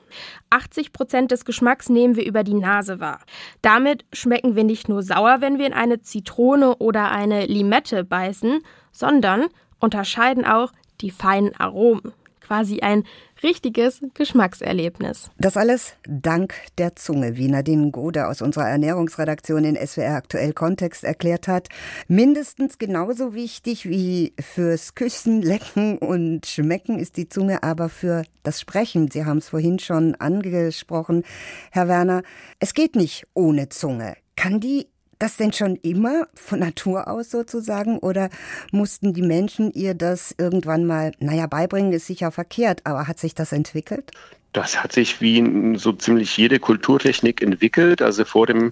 80 0.50 0.94
Prozent 0.94 1.32
des 1.32 1.46
Geschmacks 1.46 1.90
nehmen 1.90 2.16
wir 2.16 2.26
über 2.26 2.44
die 2.44 2.54
Nase 2.54 3.00
wahr. 3.00 3.20
Damit 3.62 4.06
schmecken 4.14 4.56
wir 4.56 4.64
nicht 4.64 4.90
nur 4.90 5.04
sauer, 5.04 5.38
wenn 5.42 5.60
wir 5.60 5.68
in 5.68 5.74
eine 5.74 6.02
Zitrone 6.02 6.78
oder 6.78 7.12
eine 7.12 7.46
Limette 7.46 8.04
beißen, 8.04 8.62
sondern 8.92 9.48
unterscheiden 9.80 10.46
auch 10.46 10.72
die 11.02 11.12
feinen 11.12 11.56
Aromen. 11.56 12.14
Quasi 12.46 12.82
ein 12.82 13.06
richtiges 13.42 14.02
Geschmackserlebnis. 14.14 15.32
Das 15.38 15.58
alles 15.58 15.94
dank 16.08 16.54
der 16.78 16.96
Zunge, 16.96 17.38
wie 17.38 17.48
Nadine 17.48 17.90
Gode 17.90 18.28
aus 18.28 18.42
unserer 18.42 18.70
Ernährungsredaktion 18.70 19.64
in 19.66 19.76
SWR 19.76 20.16
Aktuell 20.16 20.54
Kontext 20.54 21.04
erklärt 21.04 21.48
hat. 21.48 21.70
Mindestens 22.08 22.78
genauso 22.78 23.34
wichtig 23.34 23.90
wie 23.90 24.34
fürs 24.40 24.94
Küssen, 24.94 25.42
Lecken 25.42 25.98
und 25.98 26.46
Schmecken 26.46 27.00
ist 27.00 27.18
die 27.18 27.30
Zunge 27.30 27.64
aber 27.64 27.90
für 27.90 28.24
das 28.44 28.62
Sprechen. 28.62 29.10
Sie 29.10 29.26
haben 29.26 29.40
es 29.40 29.50
vorhin 29.50 29.80
schon 29.80 30.14
angesprochen, 30.16 31.24
Herr 31.72 31.88
Werner. 31.88 32.22
Es 32.60 32.76
geht 32.76 32.96
nicht 32.96 33.26
ohne 33.34 33.70
Zunge. 33.70 34.16
Kann 34.36 34.60
die 34.60 34.88
das 35.20 35.38
denn 35.38 35.54
schon 35.54 35.76
immer 35.78 36.28
von 36.34 36.60
Natur 36.60 37.08
aus 37.08 37.30
sozusagen 37.32 37.98
oder 38.00 38.30
mussten 38.72 39.14
die 39.14 39.22
Menschen 39.22 39.72
ihr 39.72 39.94
das 39.94 40.36
irgendwann 40.38 40.86
mal, 40.86 41.12
naja, 41.20 41.48
beibringen 41.48 41.94
ist 41.94 42.08
sicher 42.08 42.32
verkehrt, 42.32 42.82
aber 42.86 43.08
hat 43.08 43.20
sich 43.20 43.36
das 43.36 43.52
entwickelt? 43.52 44.12
Das 44.56 44.82
hat 44.82 44.94
sich 44.94 45.20
wie 45.20 45.76
so 45.78 45.92
ziemlich 45.92 46.38
jede 46.38 46.60
Kulturtechnik 46.60 47.42
entwickelt. 47.42 48.02
Also 48.02 48.24
vor 48.24 48.48
dem, 48.48 48.72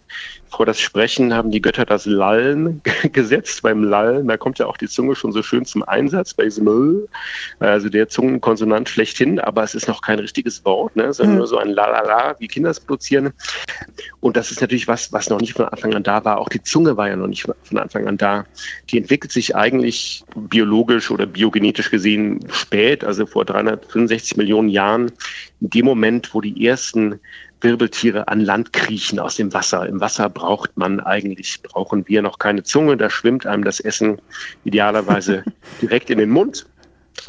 vor 0.49 0.65
das 0.65 0.79
Sprechen 0.79 1.33
haben 1.33 1.51
die 1.51 1.61
Götter 1.61 1.83
das 1.83 2.05
Lallen 2.05 2.81
gesetzt. 3.11 3.63
Beim 3.63 3.83
Lallen, 3.83 4.29
da 4.29 4.37
kommt 4.37 4.59
ja 4.59 4.65
auch 4.65 4.77
die 4.77 4.87
Zunge 4.87 5.13
schon 5.13 5.33
so 5.33 5.43
schön 5.43 5.65
zum 5.65 5.83
Einsatz 5.83 6.35
bei 6.35 6.45
diesem 6.45 6.67
L, 6.67 7.09
also 7.59 7.89
der 7.89 8.07
Zungenkonsonant 8.07 8.87
schlechthin, 8.87 9.41
aber 9.41 9.61
es 9.63 9.75
ist 9.75 9.89
noch 9.89 10.01
kein 10.01 10.19
richtiges 10.19 10.63
Wort, 10.63 10.95
ne, 10.95 11.11
sondern 11.11 11.33
mhm. 11.33 11.37
nur 11.39 11.47
so 11.47 11.57
ein 11.57 11.67
Lalala, 11.67 12.37
wie 12.39 12.47
Kinder 12.47 12.69
es 12.69 12.79
produzieren. 12.79 13.33
Und 14.21 14.37
das 14.37 14.51
ist 14.51 14.61
natürlich 14.61 14.87
was, 14.87 15.11
was 15.11 15.29
noch 15.29 15.41
nicht 15.41 15.51
von 15.51 15.65
Anfang 15.65 15.93
an 15.95 16.03
da 16.03 16.23
war. 16.23 16.37
Auch 16.37 16.47
die 16.47 16.63
Zunge 16.63 16.95
war 16.95 17.09
ja 17.09 17.17
noch 17.17 17.27
nicht 17.27 17.41
von 17.41 17.77
Anfang 17.77 18.07
an 18.07 18.15
da. 18.15 18.45
Die 18.89 18.99
entwickelt 18.99 19.33
sich 19.33 19.53
eigentlich 19.53 20.23
biologisch 20.33 21.11
oder 21.11 21.25
biogenetisch 21.25 21.91
gesehen 21.91 22.39
spät, 22.53 23.03
also 23.03 23.25
vor 23.25 23.43
365 23.43 24.37
Millionen 24.37 24.69
Jahren 24.69 25.11
in 25.63 25.69
dem 25.69 25.85
Moment, 25.85 26.33
wo 26.33 26.41
die 26.41 26.65
ersten 26.65 27.21
Wirbeltiere 27.61 28.27
an 28.27 28.41
Land 28.41 28.73
kriechen 28.73 29.17
aus 29.17 29.37
dem 29.37 29.53
Wasser. 29.53 29.87
Im 29.87 30.01
Wasser 30.01 30.29
braucht 30.29 30.75
man 30.75 30.99
eigentlich, 30.99 31.61
brauchen 31.63 32.05
wir 32.09 32.21
noch 32.21 32.37
keine 32.37 32.63
Zunge, 32.63 32.97
da 32.97 33.09
schwimmt 33.09 33.45
einem 33.45 33.63
das 33.63 33.79
Essen 33.79 34.21
idealerweise 34.65 35.45
direkt 35.81 36.09
in 36.09 36.17
den 36.17 36.31
Mund. 36.31 36.65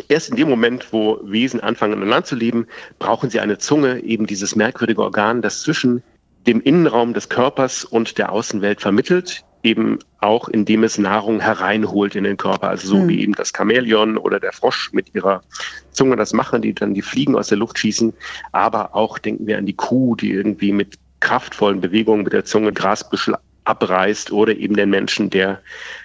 Erst 0.08 0.30
in 0.30 0.36
dem 0.36 0.48
Moment, 0.48 0.92
wo 0.92 1.20
Wesen 1.22 1.60
anfangen 1.60 2.02
an 2.02 2.08
Land 2.08 2.26
zu 2.26 2.34
leben, 2.34 2.66
brauchen 2.98 3.30
sie 3.30 3.38
eine 3.38 3.58
Zunge, 3.58 4.02
eben 4.02 4.26
dieses 4.26 4.56
merkwürdige 4.56 5.02
Organ, 5.02 5.40
das 5.40 5.62
zwischen 5.62 6.02
dem 6.48 6.60
Innenraum 6.60 7.14
des 7.14 7.28
Körpers 7.28 7.84
und 7.84 8.18
der 8.18 8.32
Außenwelt 8.32 8.80
vermittelt, 8.80 9.44
eben 9.64 9.98
auch 10.20 10.48
indem 10.48 10.84
es 10.84 10.98
Nahrung 10.98 11.40
hereinholt 11.40 12.14
in 12.14 12.24
den 12.24 12.36
Körper. 12.36 12.68
Also 12.68 12.88
so 12.88 12.98
mhm. 12.98 13.08
wie 13.08 13.20
eben 13.20 13.32
das 13.34 13.52
Chamäleon 13.56 14.16
oder 14.16 14.40
der 14.40 14.52
Frosch 14.52 14.92
mit 14.92 15.14
ihrer 15.14 15.42
Zunge 15.90 16.16
das 16.16 16.32
machen, 16.32 16.62
die 16.62 16.74
dann 16.74 16.94
die 16.94 17.02
Fliegen 17.02 17.36
aus 17.36 17.48
der 17.48 17.58
Luft 17.58 17.78
schießen. 17.78 18.12
Aber 18.52 18.94
auch 18.94 19.18
denken 19.18 19.46
wir 19.46 19.58
an 19.58 19.66
die 19.66 19.74
Kuh, 19.74 20.14
die 20.16 20.30
irgendwie 20.30 20.72
mit 20.72 20.98
kraftvollen 21.20 21.80
Bewegungen 21.80 22.24
mit 22.24 22.32
der 22.32 22.44
Zunge 22.44 22.72
Grasbüschel 22.72 23.36
abreißt 23.64 24.30
oder 24.30 24.54
eben 24.56 24.76
den 24.76 24.90
Menschen, 24.90 25.30
der 25.30 25.60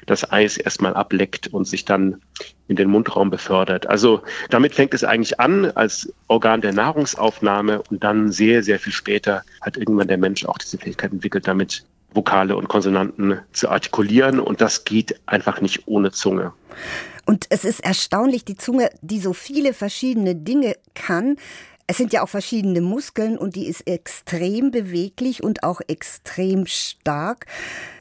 das 0.05 0.31
Eis 0.31 0.57
erstmal 0.57 0.93
ableckt 0.93 1.47
und 1.47 1.67
sich 1.67 1.83
dann 1.83 2.21
in 2.67 2.77
den 2.77 2.89
Mundraum 2.89 3.29
befördert. 3.29 3.87
Also 3.87 4.21
damit 4.49 4.73
fängt 4.75 4.93
es 4.93 5.03
eigentlich 5.03 5.39
an 5.39 5.65
als 5.71 6.13
Organ 6.27 6.61
der 6.61 6.73
Nahrungsaufnahme 6.73 7.81
und 7.89 8.03
dann 8.03 8.31
sehr, 8.31 8.63
sehr 8.63 8.79
viel 8.79 8.93
später 8.93 9.43
hat 9.61 9.75
irgendwann 9.75 10.07
der 10.07 10.17
Mensch 10.17 10.45
auch 10.45 10.57
diese 10.57 10.77
Fähigkeit 10.77 11.11
entwickelt, 11.11 11.47
damit 11.47 11.83
Vokale 12.13 12.55
und 12.55 12.67
Konsonanten 12.67 13.39
zu 13.53 13.69
artikulieren 13.69 14.39
und 14.39 14.61
das 14.61 14.83
geht 14.83 15.19
einfach 15.25 15.61
nicht 15.61 15.87
ohne 15.87 16.11
Zunge. 16.11 16.53
Und 17.25 17.45
es 17.49 17.63
ist 17.63 17.81
erstaunlich, 17.81 18.43
die 18.45 18.55
Zunge, 18.55 18.89
die 19.01 19.19
so 19.19 19.33
viele 19.33 19.73
verschiedene 19.73 20.35
Dinge 20.35 20.75
kann, 20.95 21.37
es 21.91 21.97
sind 21.97 22.13
ja 22.13 22.21
auch 22.21 22.29
verschiedene 22.29 22.81
Muskeln 22.81 23.35
und 23.35 23.55
die 23.55 23.65
ist 23.65 23.87
extrem 23.87 24.69
beweglich 24.69 25.41
und 25.41 25.63
auch 25.63 25.81
extrem 25.87 26.67
stark. 26.67 27.47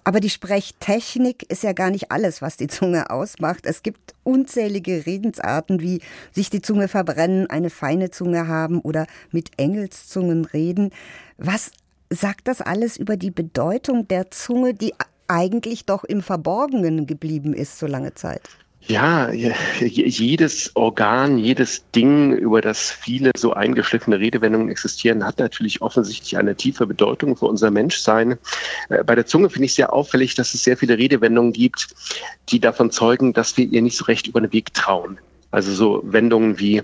Aber 0.04 0.20
die 0.20 0.28
Sprechtechnik 0.28 1.50
ist 1.50 1.62
ja 1.62 1.72
gar 1.72 1.88
nicht 1.88 2.12
alles, 2.12 2.42
was 2.42 2.58
die 2.58 2.66
Zunge 2.66 3.08
ausmacht. 3.08 3.64
Es 3.64 3.82
gibt 3.82 4.12
unzählige 4.24 5.06
Redensarten, 5.06 5.80
wie 5.80 6.02
sich 6.32 6.50
die 6.50 6.60
Zunge 6.60 6.86
verbrennen, 6.86 7.48
eine 7.48 7.70
feine 7.70 8.10
Zunge 8.10 8.46
haben 8.46 8.82
oder 8.82 9.06
mit 9.30 9.52
Engelszungen 9.56 10.44
reden. 10.44 10.90
Was 11.38 11.70
sagt 12.10 12.48
das 12.48 12.60
alles 12.60 12.96
über 12.96 13.16
die 13.16 13.30
Bedeutung 13.30 14.08
der 14.08 14.30
Zunge, 14.30 14.74
die 14.74 14.94
eigentlich 15.26 15.84
doch 15.84 16.04
im 16.04 16.22
Verborgenen 16.22 17.06
geblieben 17.06 17.54
ist 17.54 17.78
so 17.78 17.86
lange 17.86 18.14
Zeit? 18.14 18.42
Ja, 18.82 19.30
jedes 19.30 20.74
Organ, 20.74 21.36
jedes 21.36 21.84
Ding, 21.90 22.32
über 22.32 22.62
das 22.62 22.90
viele 22.90 23.32
so 23.36 23.52
eingeschliffene 23.52 24.18
Redewendungen 24.18 24.70
existieren, 24.70 25.26
hat 25.26 25.38
natürlich 25.40 25.82
offensichtlich 25.82 26.38
eine 26.38 26.54
tiefe 26.56 26.86
Bedeutung 26.86 27.36
für 27.36 27.46
unser 27.46 27.70
Menschsein. 27.70 28.38
Äh, 28.88 29.04
bei 29.04 29.14
der 29.14 29.26
Zunge 29.26 29.50
finde 29.50 29.66
ich 29.66 29.74
sehr 29.74 29.92
auffällig, 29.92 30.36
dass 30.36 30.54
es 30.54 30.64
sehr 30.64 30.78
viele 30.78 30.96
Redewendungen 30.96 31.52
gibt, 31.52 31.88
die 32.48 32.60
davon 32.60 32.90
zeugen, 32.90 33.34
dass 33.34 33.56
wir 33.58 33.66
ihr 33.66 33.82
nicht 33.82 33.98
so 33.98 34.06
recht 34.06 34.26
über 34.26 34.40
den 34.40 34.52
Weg 34.52 34.72
trauen. 34.72 35.18
Also 35.50 35.72
so 35.72 36.02
Wendungen 36.04 36.58
wie, 36.58 36.82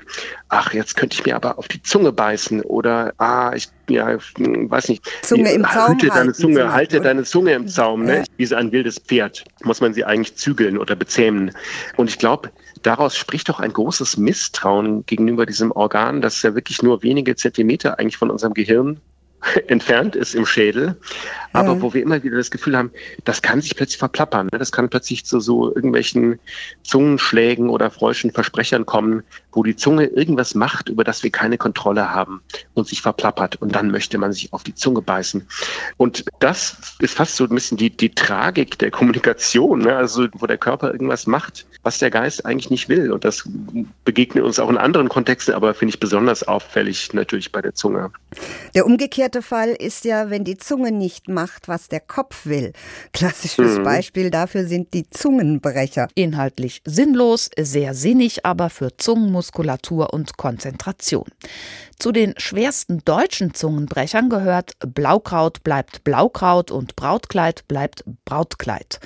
ach, 0.48 0.72
jetzt 0.72 0.96
könnte 0.96 1.14
ich 1.18 1.26
mir 1.26 1.36
aber 1.36 1.58
auf 1.58 1.68
die 1.68 1.82
Zunge 1.82 2.12
beißen 2.12 2.62
oder, 2.62 3.12
ah, 3.18 3.52
ich 3.54 3.68
ja, 3.90 4.16
weiß 4.16 4.88
nicht, 4.88 5.04
Zunge 5.22 5.52
im 5.52 5.64
Zaum 5.64 5.88
halte 5.88 6.06
deine 6.06 6.32
Zunge, 6.32 6.54
Zunge, 6.54 6.72
halte 6.72 7.00
deine 7.02 7.24
Zunge 7.24 7.52
im 7.52 7.68
Zaum, 7.68 8.04
ne? 8.04 8.24
Wie 8.38 8.46
so 8.46 8.56
ein 8.56 8.72
wildes 8.72 8.98
Pferd 8.98 9.44
muss 9.64 9.82
man 9.82 9.92
sie 9.92 10.04
eigentlich 10.04 10.36
zügeln 10.36 10.78
oder 10.78 10.96
bezähmen. 10.96 11.50
Und 11.96 12.08
ich 12.08 12.18
glaube, 12.18 12.50
daraus 12.82 13.16
spricht 13.16 13.50
doch 13.50 13.60
ein 13.60 13.72
großes 13.72 14.16
Misstrauen 14.16 15.04
gegenüber 15.04 15.44
diesem 15.44 15.70
Organ, 15.70 16.22
das 16.22 16.40
ja 16.42 16.54
wirklich 16.54 16.82
nur 16.82 17.02
wenige 17.02 17.36
Zentimeter 17.36 17.98
eigentlich 17.98 18.16
von 18.16 18.30
unserem 18.30 18.54
Gehirn 18.54 19.00
entfernt 19.68 20.16
ist 20.16 20.34
im 20.34 20.46
Schädel, 20.46 20.96
aber 21.52 21.76
mhm. 21.76 21.82
wo 21.82 21.94
wir 21.94 22.02
immer 22.02 22.22
wieder 22.22 22.36
das 22.36 22.50
Gefühl 22.50 22.76
haben, 22.76 22.90
das 23.24 23.42
kann 23.42 23.60
sich 23.60 23.76
plötzlich 23.76 23.98
verplappern. 23.98 24.48
Ne? 24.52 24.58
Das 24.58 24.72
kann 24.72 24.88
plötzlich 24.88 25.24
zu 25.24 25.40
so 25.40 25.74
irgendwelchen 25.74 26.38
Zungenschlägen 26.82 27.68
oder 27.68 27.90
falschen 27.90 28.32
Versprechern 28.32 28.86
kommen, 28.86 29.22
wo 29.52 29.62
die 29.62 29.76
Zunge 29.76 30.06
irgendwas 30.06 30.54
macht, 30.54 30.88
über 30.88 31.04
das 31.04 31.22
wir 31.22 31.30
keine 31.30 31.58
Kontrolle 31.58 32.10
haben 32.10 32.42
und 32.74 32.88
sich 32.88 33.02
verplappert 33.02 33.56
und 33.56 33.74
dann 33.74 33.90
möchte 33.90 34.18
man 34.18 34.32
sich 34.32 34.52
auf 34.52 34.64
die 34.64 34.74
Zunge 34.74 35.02
beißen. 35.02 35.46
Und 35.96 36.24
das 36.40 36.96
ist 36.98 37.14
fast 37.14 37.36
so 37.36 37.44
ein 37.44 37.50
bisschen 37.50 37.78
die, 37.78 37.90
die 37.90 38.10
Tragik 38.10 38.78
der 38.78 38.90
Kommunikation, 38.90 39.80
ne? 39.80 39.96
also 39.96 40.26
wo 40.32 40.46
der 40.46 40.58
Körper 40.58 40.92
irgendwas 40.92 41.26
macht, 41.26 41.66
was 41.82 41.98
der 41.98 42.10
Geist 42.10 42.44
eigentlich 42.46 42.70
nicht 42.70 42.88
will. 42.88 43.12
Und 43.12 43.24
das 43.24 43.48
begegnet 44.04 44.44
uns 44.44 44.58
auch 44.58 44.70
in 44.70 44.78
anderen 44.78 45.08
Kontexten, 45.08 45.54
aber 45.54 45.74
finde 45.74 45.94
ich 45.94 46.00
besonders 46.00 46.42
auffällig 46.42 47.12
natürlich 47.12 47.52
bei 47.52 47.62
der 47.62 47.74
Zunge. 47.74 48.10
Der 48.74 48.86
umgekehrte 48.86 49.33
Härtefall 49.34 49.70
ist 49.70 50.04
ja, 50.04 50.30
wenn 50.30 50.44
die 50.44 50.58
Zunge 50.58 50.92
nicht 50.92 51.28
macht, 51.28 51.66
was 51.66 51.88
der 51.88 51.98
Kopf 51.98 52.46
will. 52.46 52.72
Klassisches 53.12 53.78
mhm. 53.78 53.82
Beispiel 53.82 54.30
dafür 54.30 54.64
sind 54.64 54.94
die 54.94 55.10
Zungenbrecher. 55.10 56.06
Inhaltlich 56.14 56.82
sinnlos, 56.84 57.50
sehr 57.58 57.94
sinnig, 57.94 58.46
aber 58.46 58.70
für 58.70 58.96
Zungenmuskulatur 58.96 60.12
und 60.12 60.36
Konzentration. 60.36 61.26
Zu 61.98 62.12
den 62.12 62.34
schwersten 62.36 63.04
deutschen 63.04 63.54
Zungenbrechern 63.54 64.28
gehört 64.28 64.74
Blaukraut 64.78 65.64
bleibt 65.64 66.04
Blaukraut 66.04 66.70
und 66.70 66.94
Brautkleid 66.94 67.66
bleibt 67.66 68.04
Brautkleid. 68.24 69.00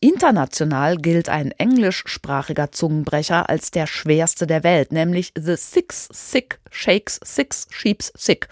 International 0.00 0.96
gilt 0.96 1.28
ein 1.28 1.52
englischsprachiger 1.52 2.72
Zungenbrecher 2.72 3.48
als 3.48 3.70
der 3.70 3.86
schwerste 3.86 4.48
der 4.48 4.64
Welt, 4.64 4.90
nämlich 4.90 5.32
The 5.38 5.54
Six 5.54 6.08
Sick 6.10 6.58
Shakes 6.68 7.20
Six 7.24 7.68
Sheeps 7.70 8.12
Sick, 8.16 8.48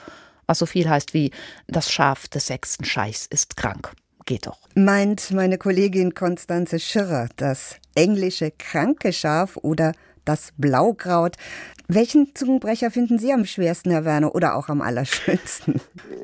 was 0.47 0.59
so 0.59 0.67
viel 0.67 0.89
heißt 0.89 1.15
wie 1.15 1.31
das 1.67 1.91
Schaf 1.91 2.29
des 2.29 2.47
sechsten 2.47 2.85
Scheichs 2.85 3.27
ist 3.27 3.57
krank. 3.57 3.93
Geht 4.25 4.47
doch. 4.47 4.59
Meint 4.75 5.31
meine 5.31 5.57
Kollegin 5.57 6.15
Konstanze 6.15 6.81
Schirrer 6.81 7.29
das 7.37 7.77
englische 7.95 8.51
kranke 8.51 9.13
Schaf 9.13 9.57
oder 9.57 9.93
das 10.25 10.53
Blaukraut. 10.57 11.37
Welchen 11.89 12.35
Zungenbrecher 12.35 12.91
finden 12.91 13.19
Sie 13.19 13.33
am 13.33 13.45
schwersten, 13.45 13.93
Herr 13.93 14.05
Werner, 14.05 14.35
oder 14.35 14.57
auch 14.57 14.69
am 14.69 14.83
allerschönsten? 14.83 15.81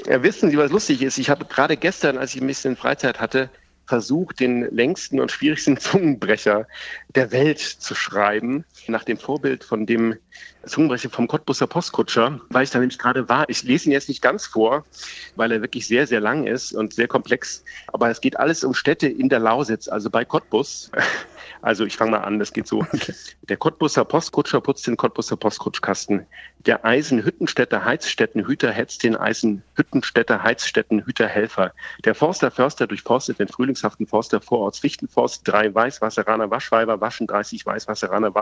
Ja, 0.07 0.21
wissen 0.25 0.51
Sie, 0.51 0.59
was 0.59 0.73
lustig 0.73 1.03
ist? 1.03 1.19
Ich 1.19 1.31
habe 1.31 1.45
gerade 1.45 1.77
gestern, 1.77 2.19
als 2.19 2.35
ich 2.35 2.41
ein 2.41 2.49
bisschen 2.49 2.75
Freizeit 2.75 3.21
hatte, 3.21 3.49
versucht, 3.87 4.41
den 4.41 4.63
längsten 4.75 5.21
und 5.21 5.31
schwierigsten 5.31 5.77
Zungenbrecher 5.79 6.67
der 7.15 7.33
Welt 7.33 7.59
zu 7.59 7.95
schreiben, 7.95 8.65
nach 8.87 9.05
dem 9.05 9.19
Vorbild 9.19 9.65
von 9.65 9.87
dem 9.87 10.17
Zungenbrecher 10.65 11.11
vom 11.11 11.29
Cottbusser 11.29 11.67
Postkutscher, 11.67 12.41
weil 12.51 12.65
ich 12.65 12.71
da 12.71 12.79
nämlich 12.79 12.99
gerade 12.99 13.29
war. 13.29 13.49
Ich 13.49 13.63
lese 13.65 13.89
ihn 13.89 13.93
jetzt 13.93 14.09
nicht 14.09 14.23
ganz 14.23 14.47
vor, 14.47 14.85
weil 15.35 15.53
er 15.53 15.61
wirklich 15.61 15.87
sehr, 15.87 16.07
sehr 16.07 16.21
lang 16.21 16.47
ist 16.47 16.73
und 16.73 16.95
sehr 16.95 17.09
komplex. 17.09 17.65
Aber 17.89 18.11
es 18.11 18.21
geht 18.21 18.39
alles 18.39 18.63
um 18.65 18.75
Städte 18.75 19.09
in 19.09 19.29
der 19.29 19.41
Lausitz, 19.41 19.89
also 19.89 20.11
bei 20.11 20.25
Cottbus. 20.25 20.91
Also 21.61 21.85
ich 21.85 21.97
fange 21.97 22.13
mal 22.13 22.19
an, 22.19 22.39
das 22.39 22.53
geht 22.53 22.67
so. 22.67 22.85
Der 23.49 23.57
Cottbusser 23.57 24.05
Postkutscher 24.05 24.61
putzt 24.61 24.87
den 24.87 24.97
Cottbusser 24.97 25.37
Postkutschkasten. 25.37 26.27
Der 26.67 26.85
Eisenhüttenstädter 26.85 27.85
Heizstättenhüter 27.85 28.71
hetzt 28.71 29.03
den 29.03 29.17
Eisenhüttenstädter 29.17 30.43
Heizstättenhüter 30.43 31.27
Helfer. 31.27 31.73
Der 32.05 32.15
Forster 32.15 32.51
Förster 32.51 32.87
durchforstet 32.87 33.39
den 33.39 33.49
frühlingshaften 33.49 34.07
Forster 34.07 34.41
Vororts 34.41 34.79
Fichtenforst. 34.79 35.47
Drei 35.47 35.75
Weißwasseraner 35.75 36.51
Waschweiber 36.51 37.01
waschen 37.01 37.27
30 37.27 37.67
Weißwasseraner 37.67 38.33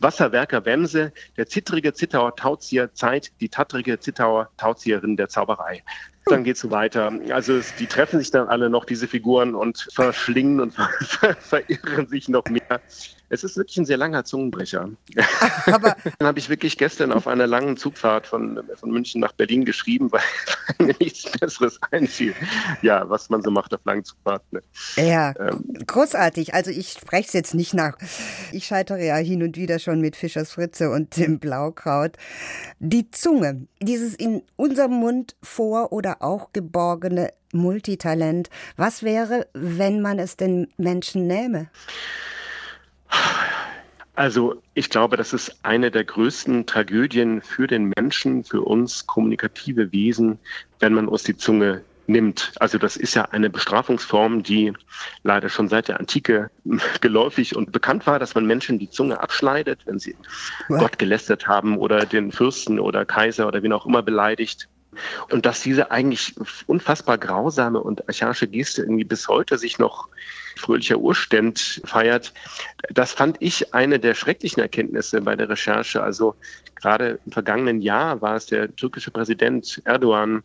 Wasserwerker 0.00 0.64
Wemse. 0.64 1.12
Der 1.36 1.46
zittrige 1.46 1.94
Zittauer 1.94 2.36
Tauzieher 2.36 2.94
Zeit, 2.94 3.32
die 3.40 3.48
tattrige 3.48 4.00
Zittauer 4.00 4.50
Tauzieherin 4.56 5.16
der 5.16 5.28
Zauberei. 5.28 5.82
Dann 6.26 6.44
geht 6.44 6.56
es 6.56 6.70
weiter. 6.70 7.12
Also 7.30 7.54
es, 7.54 7.74
die 7.76 7.86
treffen 7.86 8.18
sich 8.18 8.30
dann 8.30 8.48
alle 8.48 8.70
noch, 8.70 8.84
diese 8.84 9.08
Figuren, 9.08 9.54
und 9.54 9.88
verschlingen 9.92 10.60
und 10.60 10.74
ver 11.00 11.34
verirren 11.40 12.06
sich 12.06 12.28
noch 12.28 12.44
mehr. 12.46 12.80
Es 13.32 13.44
ist 13.44 13.56
wirklich 13.56 13.78
ein 13.78 13.86
sehr 13.86 13.96
langer 13.96 14.26
Zungenbrecher. 14.26 14.90
Aber 15.66 15.96
dann 16.18 16.28
habe 16.28 16.38
ich 16.38 16.50
wirklich 16.50 16.76
gestern 16.76 17.12
auf 17.12 17.26
einer 17.26 17.46
langen 17.46 17.78
Zugfahrt 17.78 18.26
von, 18.26 18.60
von 18.76 18.90
München 18.90 19.22
nach 19.22 19.32
Berlin 19.32 19.64
geschrieben, 19.64 20.12
weil, 20.12 20.20
mir 20.78 20.94
nichts 21.00 21.30
Besseres 21.40 21.80
einfiel. 21.90 22.34
Ja, 22.82 23.08
was 23.08 23.30
man 23.30 23.40
so 23.40 23.50
macht 23.50 23.72
auf 23.72 23.80
langen 23.86 24.04
Zugfahrten. 24.04 24.60
Ne? 24.96 25.08
Ja, 25.08 25.32
ähm. 25.40 25.64
großartig. 25.86 26.52
Also 26.52 26.70
ich 26.70 26.90
spreche 26.90 27.28
es 27.28 27.32
jetzt 27.32 27.54
nicht 27.54 27.72
nach. 27.72 27.96
Ich 28.52 28.66
scheitere 28.66 29.02
ja 29.02 29.16
hin 29.16 29.42
und 29.42 29.56
wieder 29.56 29.78
schon 29.78 30.02
mit 30.02 30.14
Fischers 30.14 30.52
Fritze 30.52 30.90
und 30.90 31.16
dem 31.16 31.38
Blaukraut. 31.38 32.18
Die 32.80 33.10
Zunge, 33.12 33.66
dieses 33.80 34.14
in 34.14 34.42
unserem 34.56 34.92
Mund 34.92 35.36
vor- 35.42 35.90
oder 35.90 36.20
auch 36.20 36.52
geborgene 36.52 37.32
Multitalent. 37.54 38.50
Was 38.76 39.02
wäre, 39.02 39.46
wenn 39.54 40.02
man 40.02 40.18
es 40.18 40.36
den 40.36 40.68
Menschen 40.76 41.26
nähme? 41.26 41.70
Also 44.14 44.62
ich 44.74 44.90
glaube, 44.90 45.16
das 45.16 45.32
ist 45.32 45.56
eine 45.62 45.90
der 45.90 46.04
größten 46.04 46.66
Tragödien 46.66 47.40
für 47.40 47.66
den 47.66 47.92
Menschen, 47.96 48.44
für 48.44 48.60
uns 48.60 49.06
kommunikative 49.06 49.90
Wesen, 49.92 50.38
wenn 50.80 50.92
man 50.92 51.08
uns 51.08 51.22
die 51.22 51.36
Zunge 51.36 51.82
nimmt. 52.06 52.52
Also 52.56 52.78
das 52.78 52.96
ist 52.96 53.14
ja 53.14 53.24
eine 53.30 53.48
Bestrafungsform, 53.48 54.42
die 54.42 54.72
leider 55.22 55.48
schon 55.48 55.68
seit 55.68 55.88
der 55.88 55.98
Antike 55.98 56.50
geläufig 57.00 57.56
und 57.56 57.72
bekannt 57.72 58.06
war, 58.06 58.18
dass 58.18 58.34
man 58.34 58.46
Menschen 58.46 58.78
die 58.78 58.90
Zunge 58.90 59.20
abschneidet, 59.20 59.80
wenn 59.86 59.98
sie 59.98 60.14
ja. 60.68 60.76
Gott 60.76 60.98
gelästert 60.98 61.46
haben 61.46 61.78
oder 61.78 62.04
den 62.04 62.32
Fürsten 62.32 62.78
oder 62.78 63.04
Kaiser 63.04 63.48
oder 63.48 63.62
wen 63.62 63.72
auch 63.72 63.86
immer 63.86 64.02
beleidigt. 64.02 64.68
Und 65.30 65.46
dass 65.46 65.62
diese 65.62 65.90
eigentlich 65.90 66.34
unfassbar 66.66 67.18
grausame 67.18 67.80
und 67.80 68.08
archaische 68.08 68.46
Geste 68.46 68.82
irgendwie 68.82 69.04
bis 69.04 69.28
heute 69.28 69.58
sich 69.58 69.78
noch 69.78 70.08
fröhlicher 70.56 70.98
Urständ 70.98 71.80
feiert, 71.84 72.34
das 72.90 73.12
fand 73.12 73.38
ich 73.40 73.74
eine 73.74 73.98
der 73.98 74.14
schrecklichen 74.14 74.60
Erkenntnisse 74.60 75.22
bei 75.22 75.34
der 75.34 75.48
Recherche. 75.48 76.02
Also 76.02 76.34
gerade 76.74 77.18
im 77.24 77.32
vergangenen 77.32 77.80
Jahr 77.80 78.20
war 78.20 78.36
es 78.36 78.46
der 78.46 78.74
türkische 78.76 79.10
Präsident 79.10 79.80
Erdogan, 79.84 80.42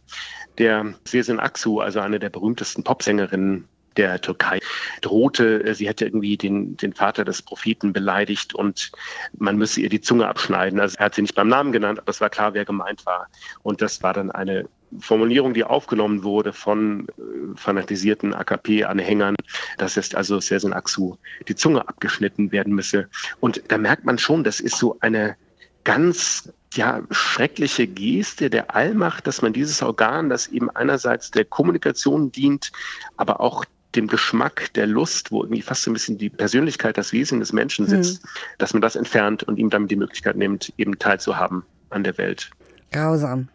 der 0.57 0.93
Sezen 1.03 1.39
Aksu, 1.39 1.81
also 1.81 1.99
eine 1.99 2.19
der 2.19 2.29
berühmtesten 2.29 2.83
Popsängerinnen 2.83 3.67
der 3.97 4.21
Türkei 4.21 4.59
drohte, 5.01 5.63
äh, 5.63 5.73
sie 5.73 5.87
hätte 5.87 6.05
irgendwie 6.05 6.37
den, 6.37 6.77
den 6.77 6.93
Vater 6.93 7.25
des 7.25 7.41
Propheten 7.41 7.93
beleidigt 7.93 8.53
und 8.55 8.91
man 9.37 9.57
müsse 9.57 9.81
ihr 9.81 9.89
die 9.89 10.01
Zunge 10.01 10.27
abschneiden. 10.27 10.79
Also 10.79 10.97
er 10.97 11.05
hat 11.05 11.15
sie 11.15 11.21
nicht 11.21 11.35
beim 11.35 11.49
Namen 11.49 11.71
genannt, 11.71 11.99
aber 11.99 12.09
es 12.09 12.21
war 12.21 12.29
klar, 12.29 12.53
wer 12.53 12.65
gemeint 12.65 13.05
war. 13.05 13.27
Und 13.63 13.81
das 13.81 14.03
war 14.03 14.13
dann 14.13 14.31
eine 14.31 14.69
Formulierung, 14.99 15.53
die 15.53 15.63
aufgenommen 15.63 16.23
wurde 16.23 16.53
von 16.53 17.07
äh, 17.09 17.11
fanatisierten 17.55 18.33
AKP-Anhängern, 18.33 19.35
dass 19.77 19.95
jetzt 19.95 20.15
also 20.15 20.39
Sersen 20.39 20.73
Aksu 20.73 21.17
die 21.47 21.55
Zunge 21.55 21.87
abgeschnitten 21.87 22.51
werden 22.51 22.73
müsse. 22.73 23.09
Und 23.39 23.61
da 23.67 23.77
merkt 23.77 24.05
man 24.05 24.17
schon, 24.17 24.43
das 24.43 24.59
ist 24.59 24.77
so 24.77 24.97
eine 25.01 25.35
ganz 25.83 26.51
ja, 26.73 27.01
schreckliche 27.11 27.87
Geste 27.87 28.49
der 28.49 28.75
Allmacht, 28.75 29.25
dass 29.27 29.41
man 29.41 29.53
dieses 29.53 29.81
Organ, 29.81 30.29
das 30.29 30.47
eben 30.47 30.69
einerseits 30.69 31.31
der 31.31 31.45
Kommunikation 31.45 32.31
dient, 32.31 32.71
aber 33.15 33.39
auch 33.39 33.65
dem 33.95 34.07
Geschmack 34.07 34.73
der 34.73 34.87
Lust, 34.87 35.31
wo 35.31 35.43
irgendwie 35.43 35.61
fast 35.61 35.83
so 35.83 35.91
ein 35.91 35.93
bisschen 35.93 36.17
die 36.17 36.29
Persönlichkeit, 36.29 36.97
das 36.97 37.13
Wesen 37.13 37.39
des 37.39 37.53
Menschen 37.53 37.87
hm. 37.87 38.03
sitzt, 38.03 38.23
mhm. 38.23 38.29
dass 38.57 38.73
man 38.73 38.81
das 38.81 38.95
entfernt 38.95 39.43
und 39.43 39.57
ihm 39.57 39.69
damit 39.69 39.91
die 39.91 39.95
Möglichkeit 39.95 40.35
nimmt, 40.35 40.73
eben 40.77 40.99
teilzuhaben 40.99 41.63
an 41.89 42.03
der 42.03 42.17
Welt. 42.17 42.49
Grausam. 42.91 43.49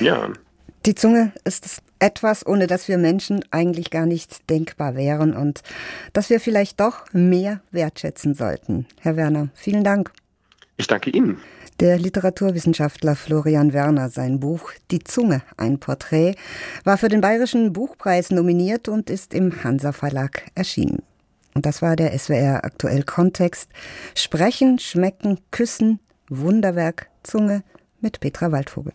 Ja. 0.00 0.30
Die 0.86 0.94
Zunge 0.94 1.32
ist 1.44 1.82
etwas, 1.98 2.46
ohne 2.46 2.66
das 2.66 2.88
wir 2.88 2.98
Menschen 2.98 3.42
eigentlich 3.50 3.90
gar 3.90 4.04
nicht 4.04 4.50
denkbar 4.50 4.94
wären 4.94 5.34
und 5.34 5.62
das 6.12 6.28
wir 6.28 6.40
vielleicht 6.40 6.80
doch 6.80 7.10
mehr 7.12 7.60
wertschätzen 7.70 8.34
sollten. 8.34 8.86
Herr 9.00 9.16
Werner, 9.16 9.48
vielen 9.54 9.84
Dank. 9.84 10.12
Ich 10.76 10.86
danke 10.86 11.10
Ihnen. 11.10 11.38
Der 11.80 11.98
Literaturwissenschaftler 11.98 13.16
Florian 13.16 13.72
Werner, 13.72 14.08
sein 14.08 14.38
Buch 14.38 14.70
Die 14.92 15.02
Zunge, 15.02 15.42
ein 15.56 15.80
Porträt, 15.80 16.36
war 16.84 16.98
für 16.98 17.08
den 17.08 17.20
Bayerischen 17.20 17.72
Buchpreis 17.72 18.30
nominiert 18.30 18.88
und 18.88 19.10
ist 19.10 19.34
im 19.34 19.64
Hansa 19.64 19.90
Verlag 19.90 20.44
erschienen. 20.54 21.02
Und 21.52 21.66
das 21.66 21.82
war 21.82 21.96
der 21.96 22.16
SWR 22.16 22.64
aktuell 22.64 23.02
Kontext. 23.02 23.70
Sprechen, 24.14 24.78
schmecken, 24.78 25.40
küssen, 25.50 25.98
Wunderwerk, 26.28 27.08
Zunge 27.24 27.64
mit 28.00 28.20
Petra 28.20 28.52
Waldvogel. 28.52 28.92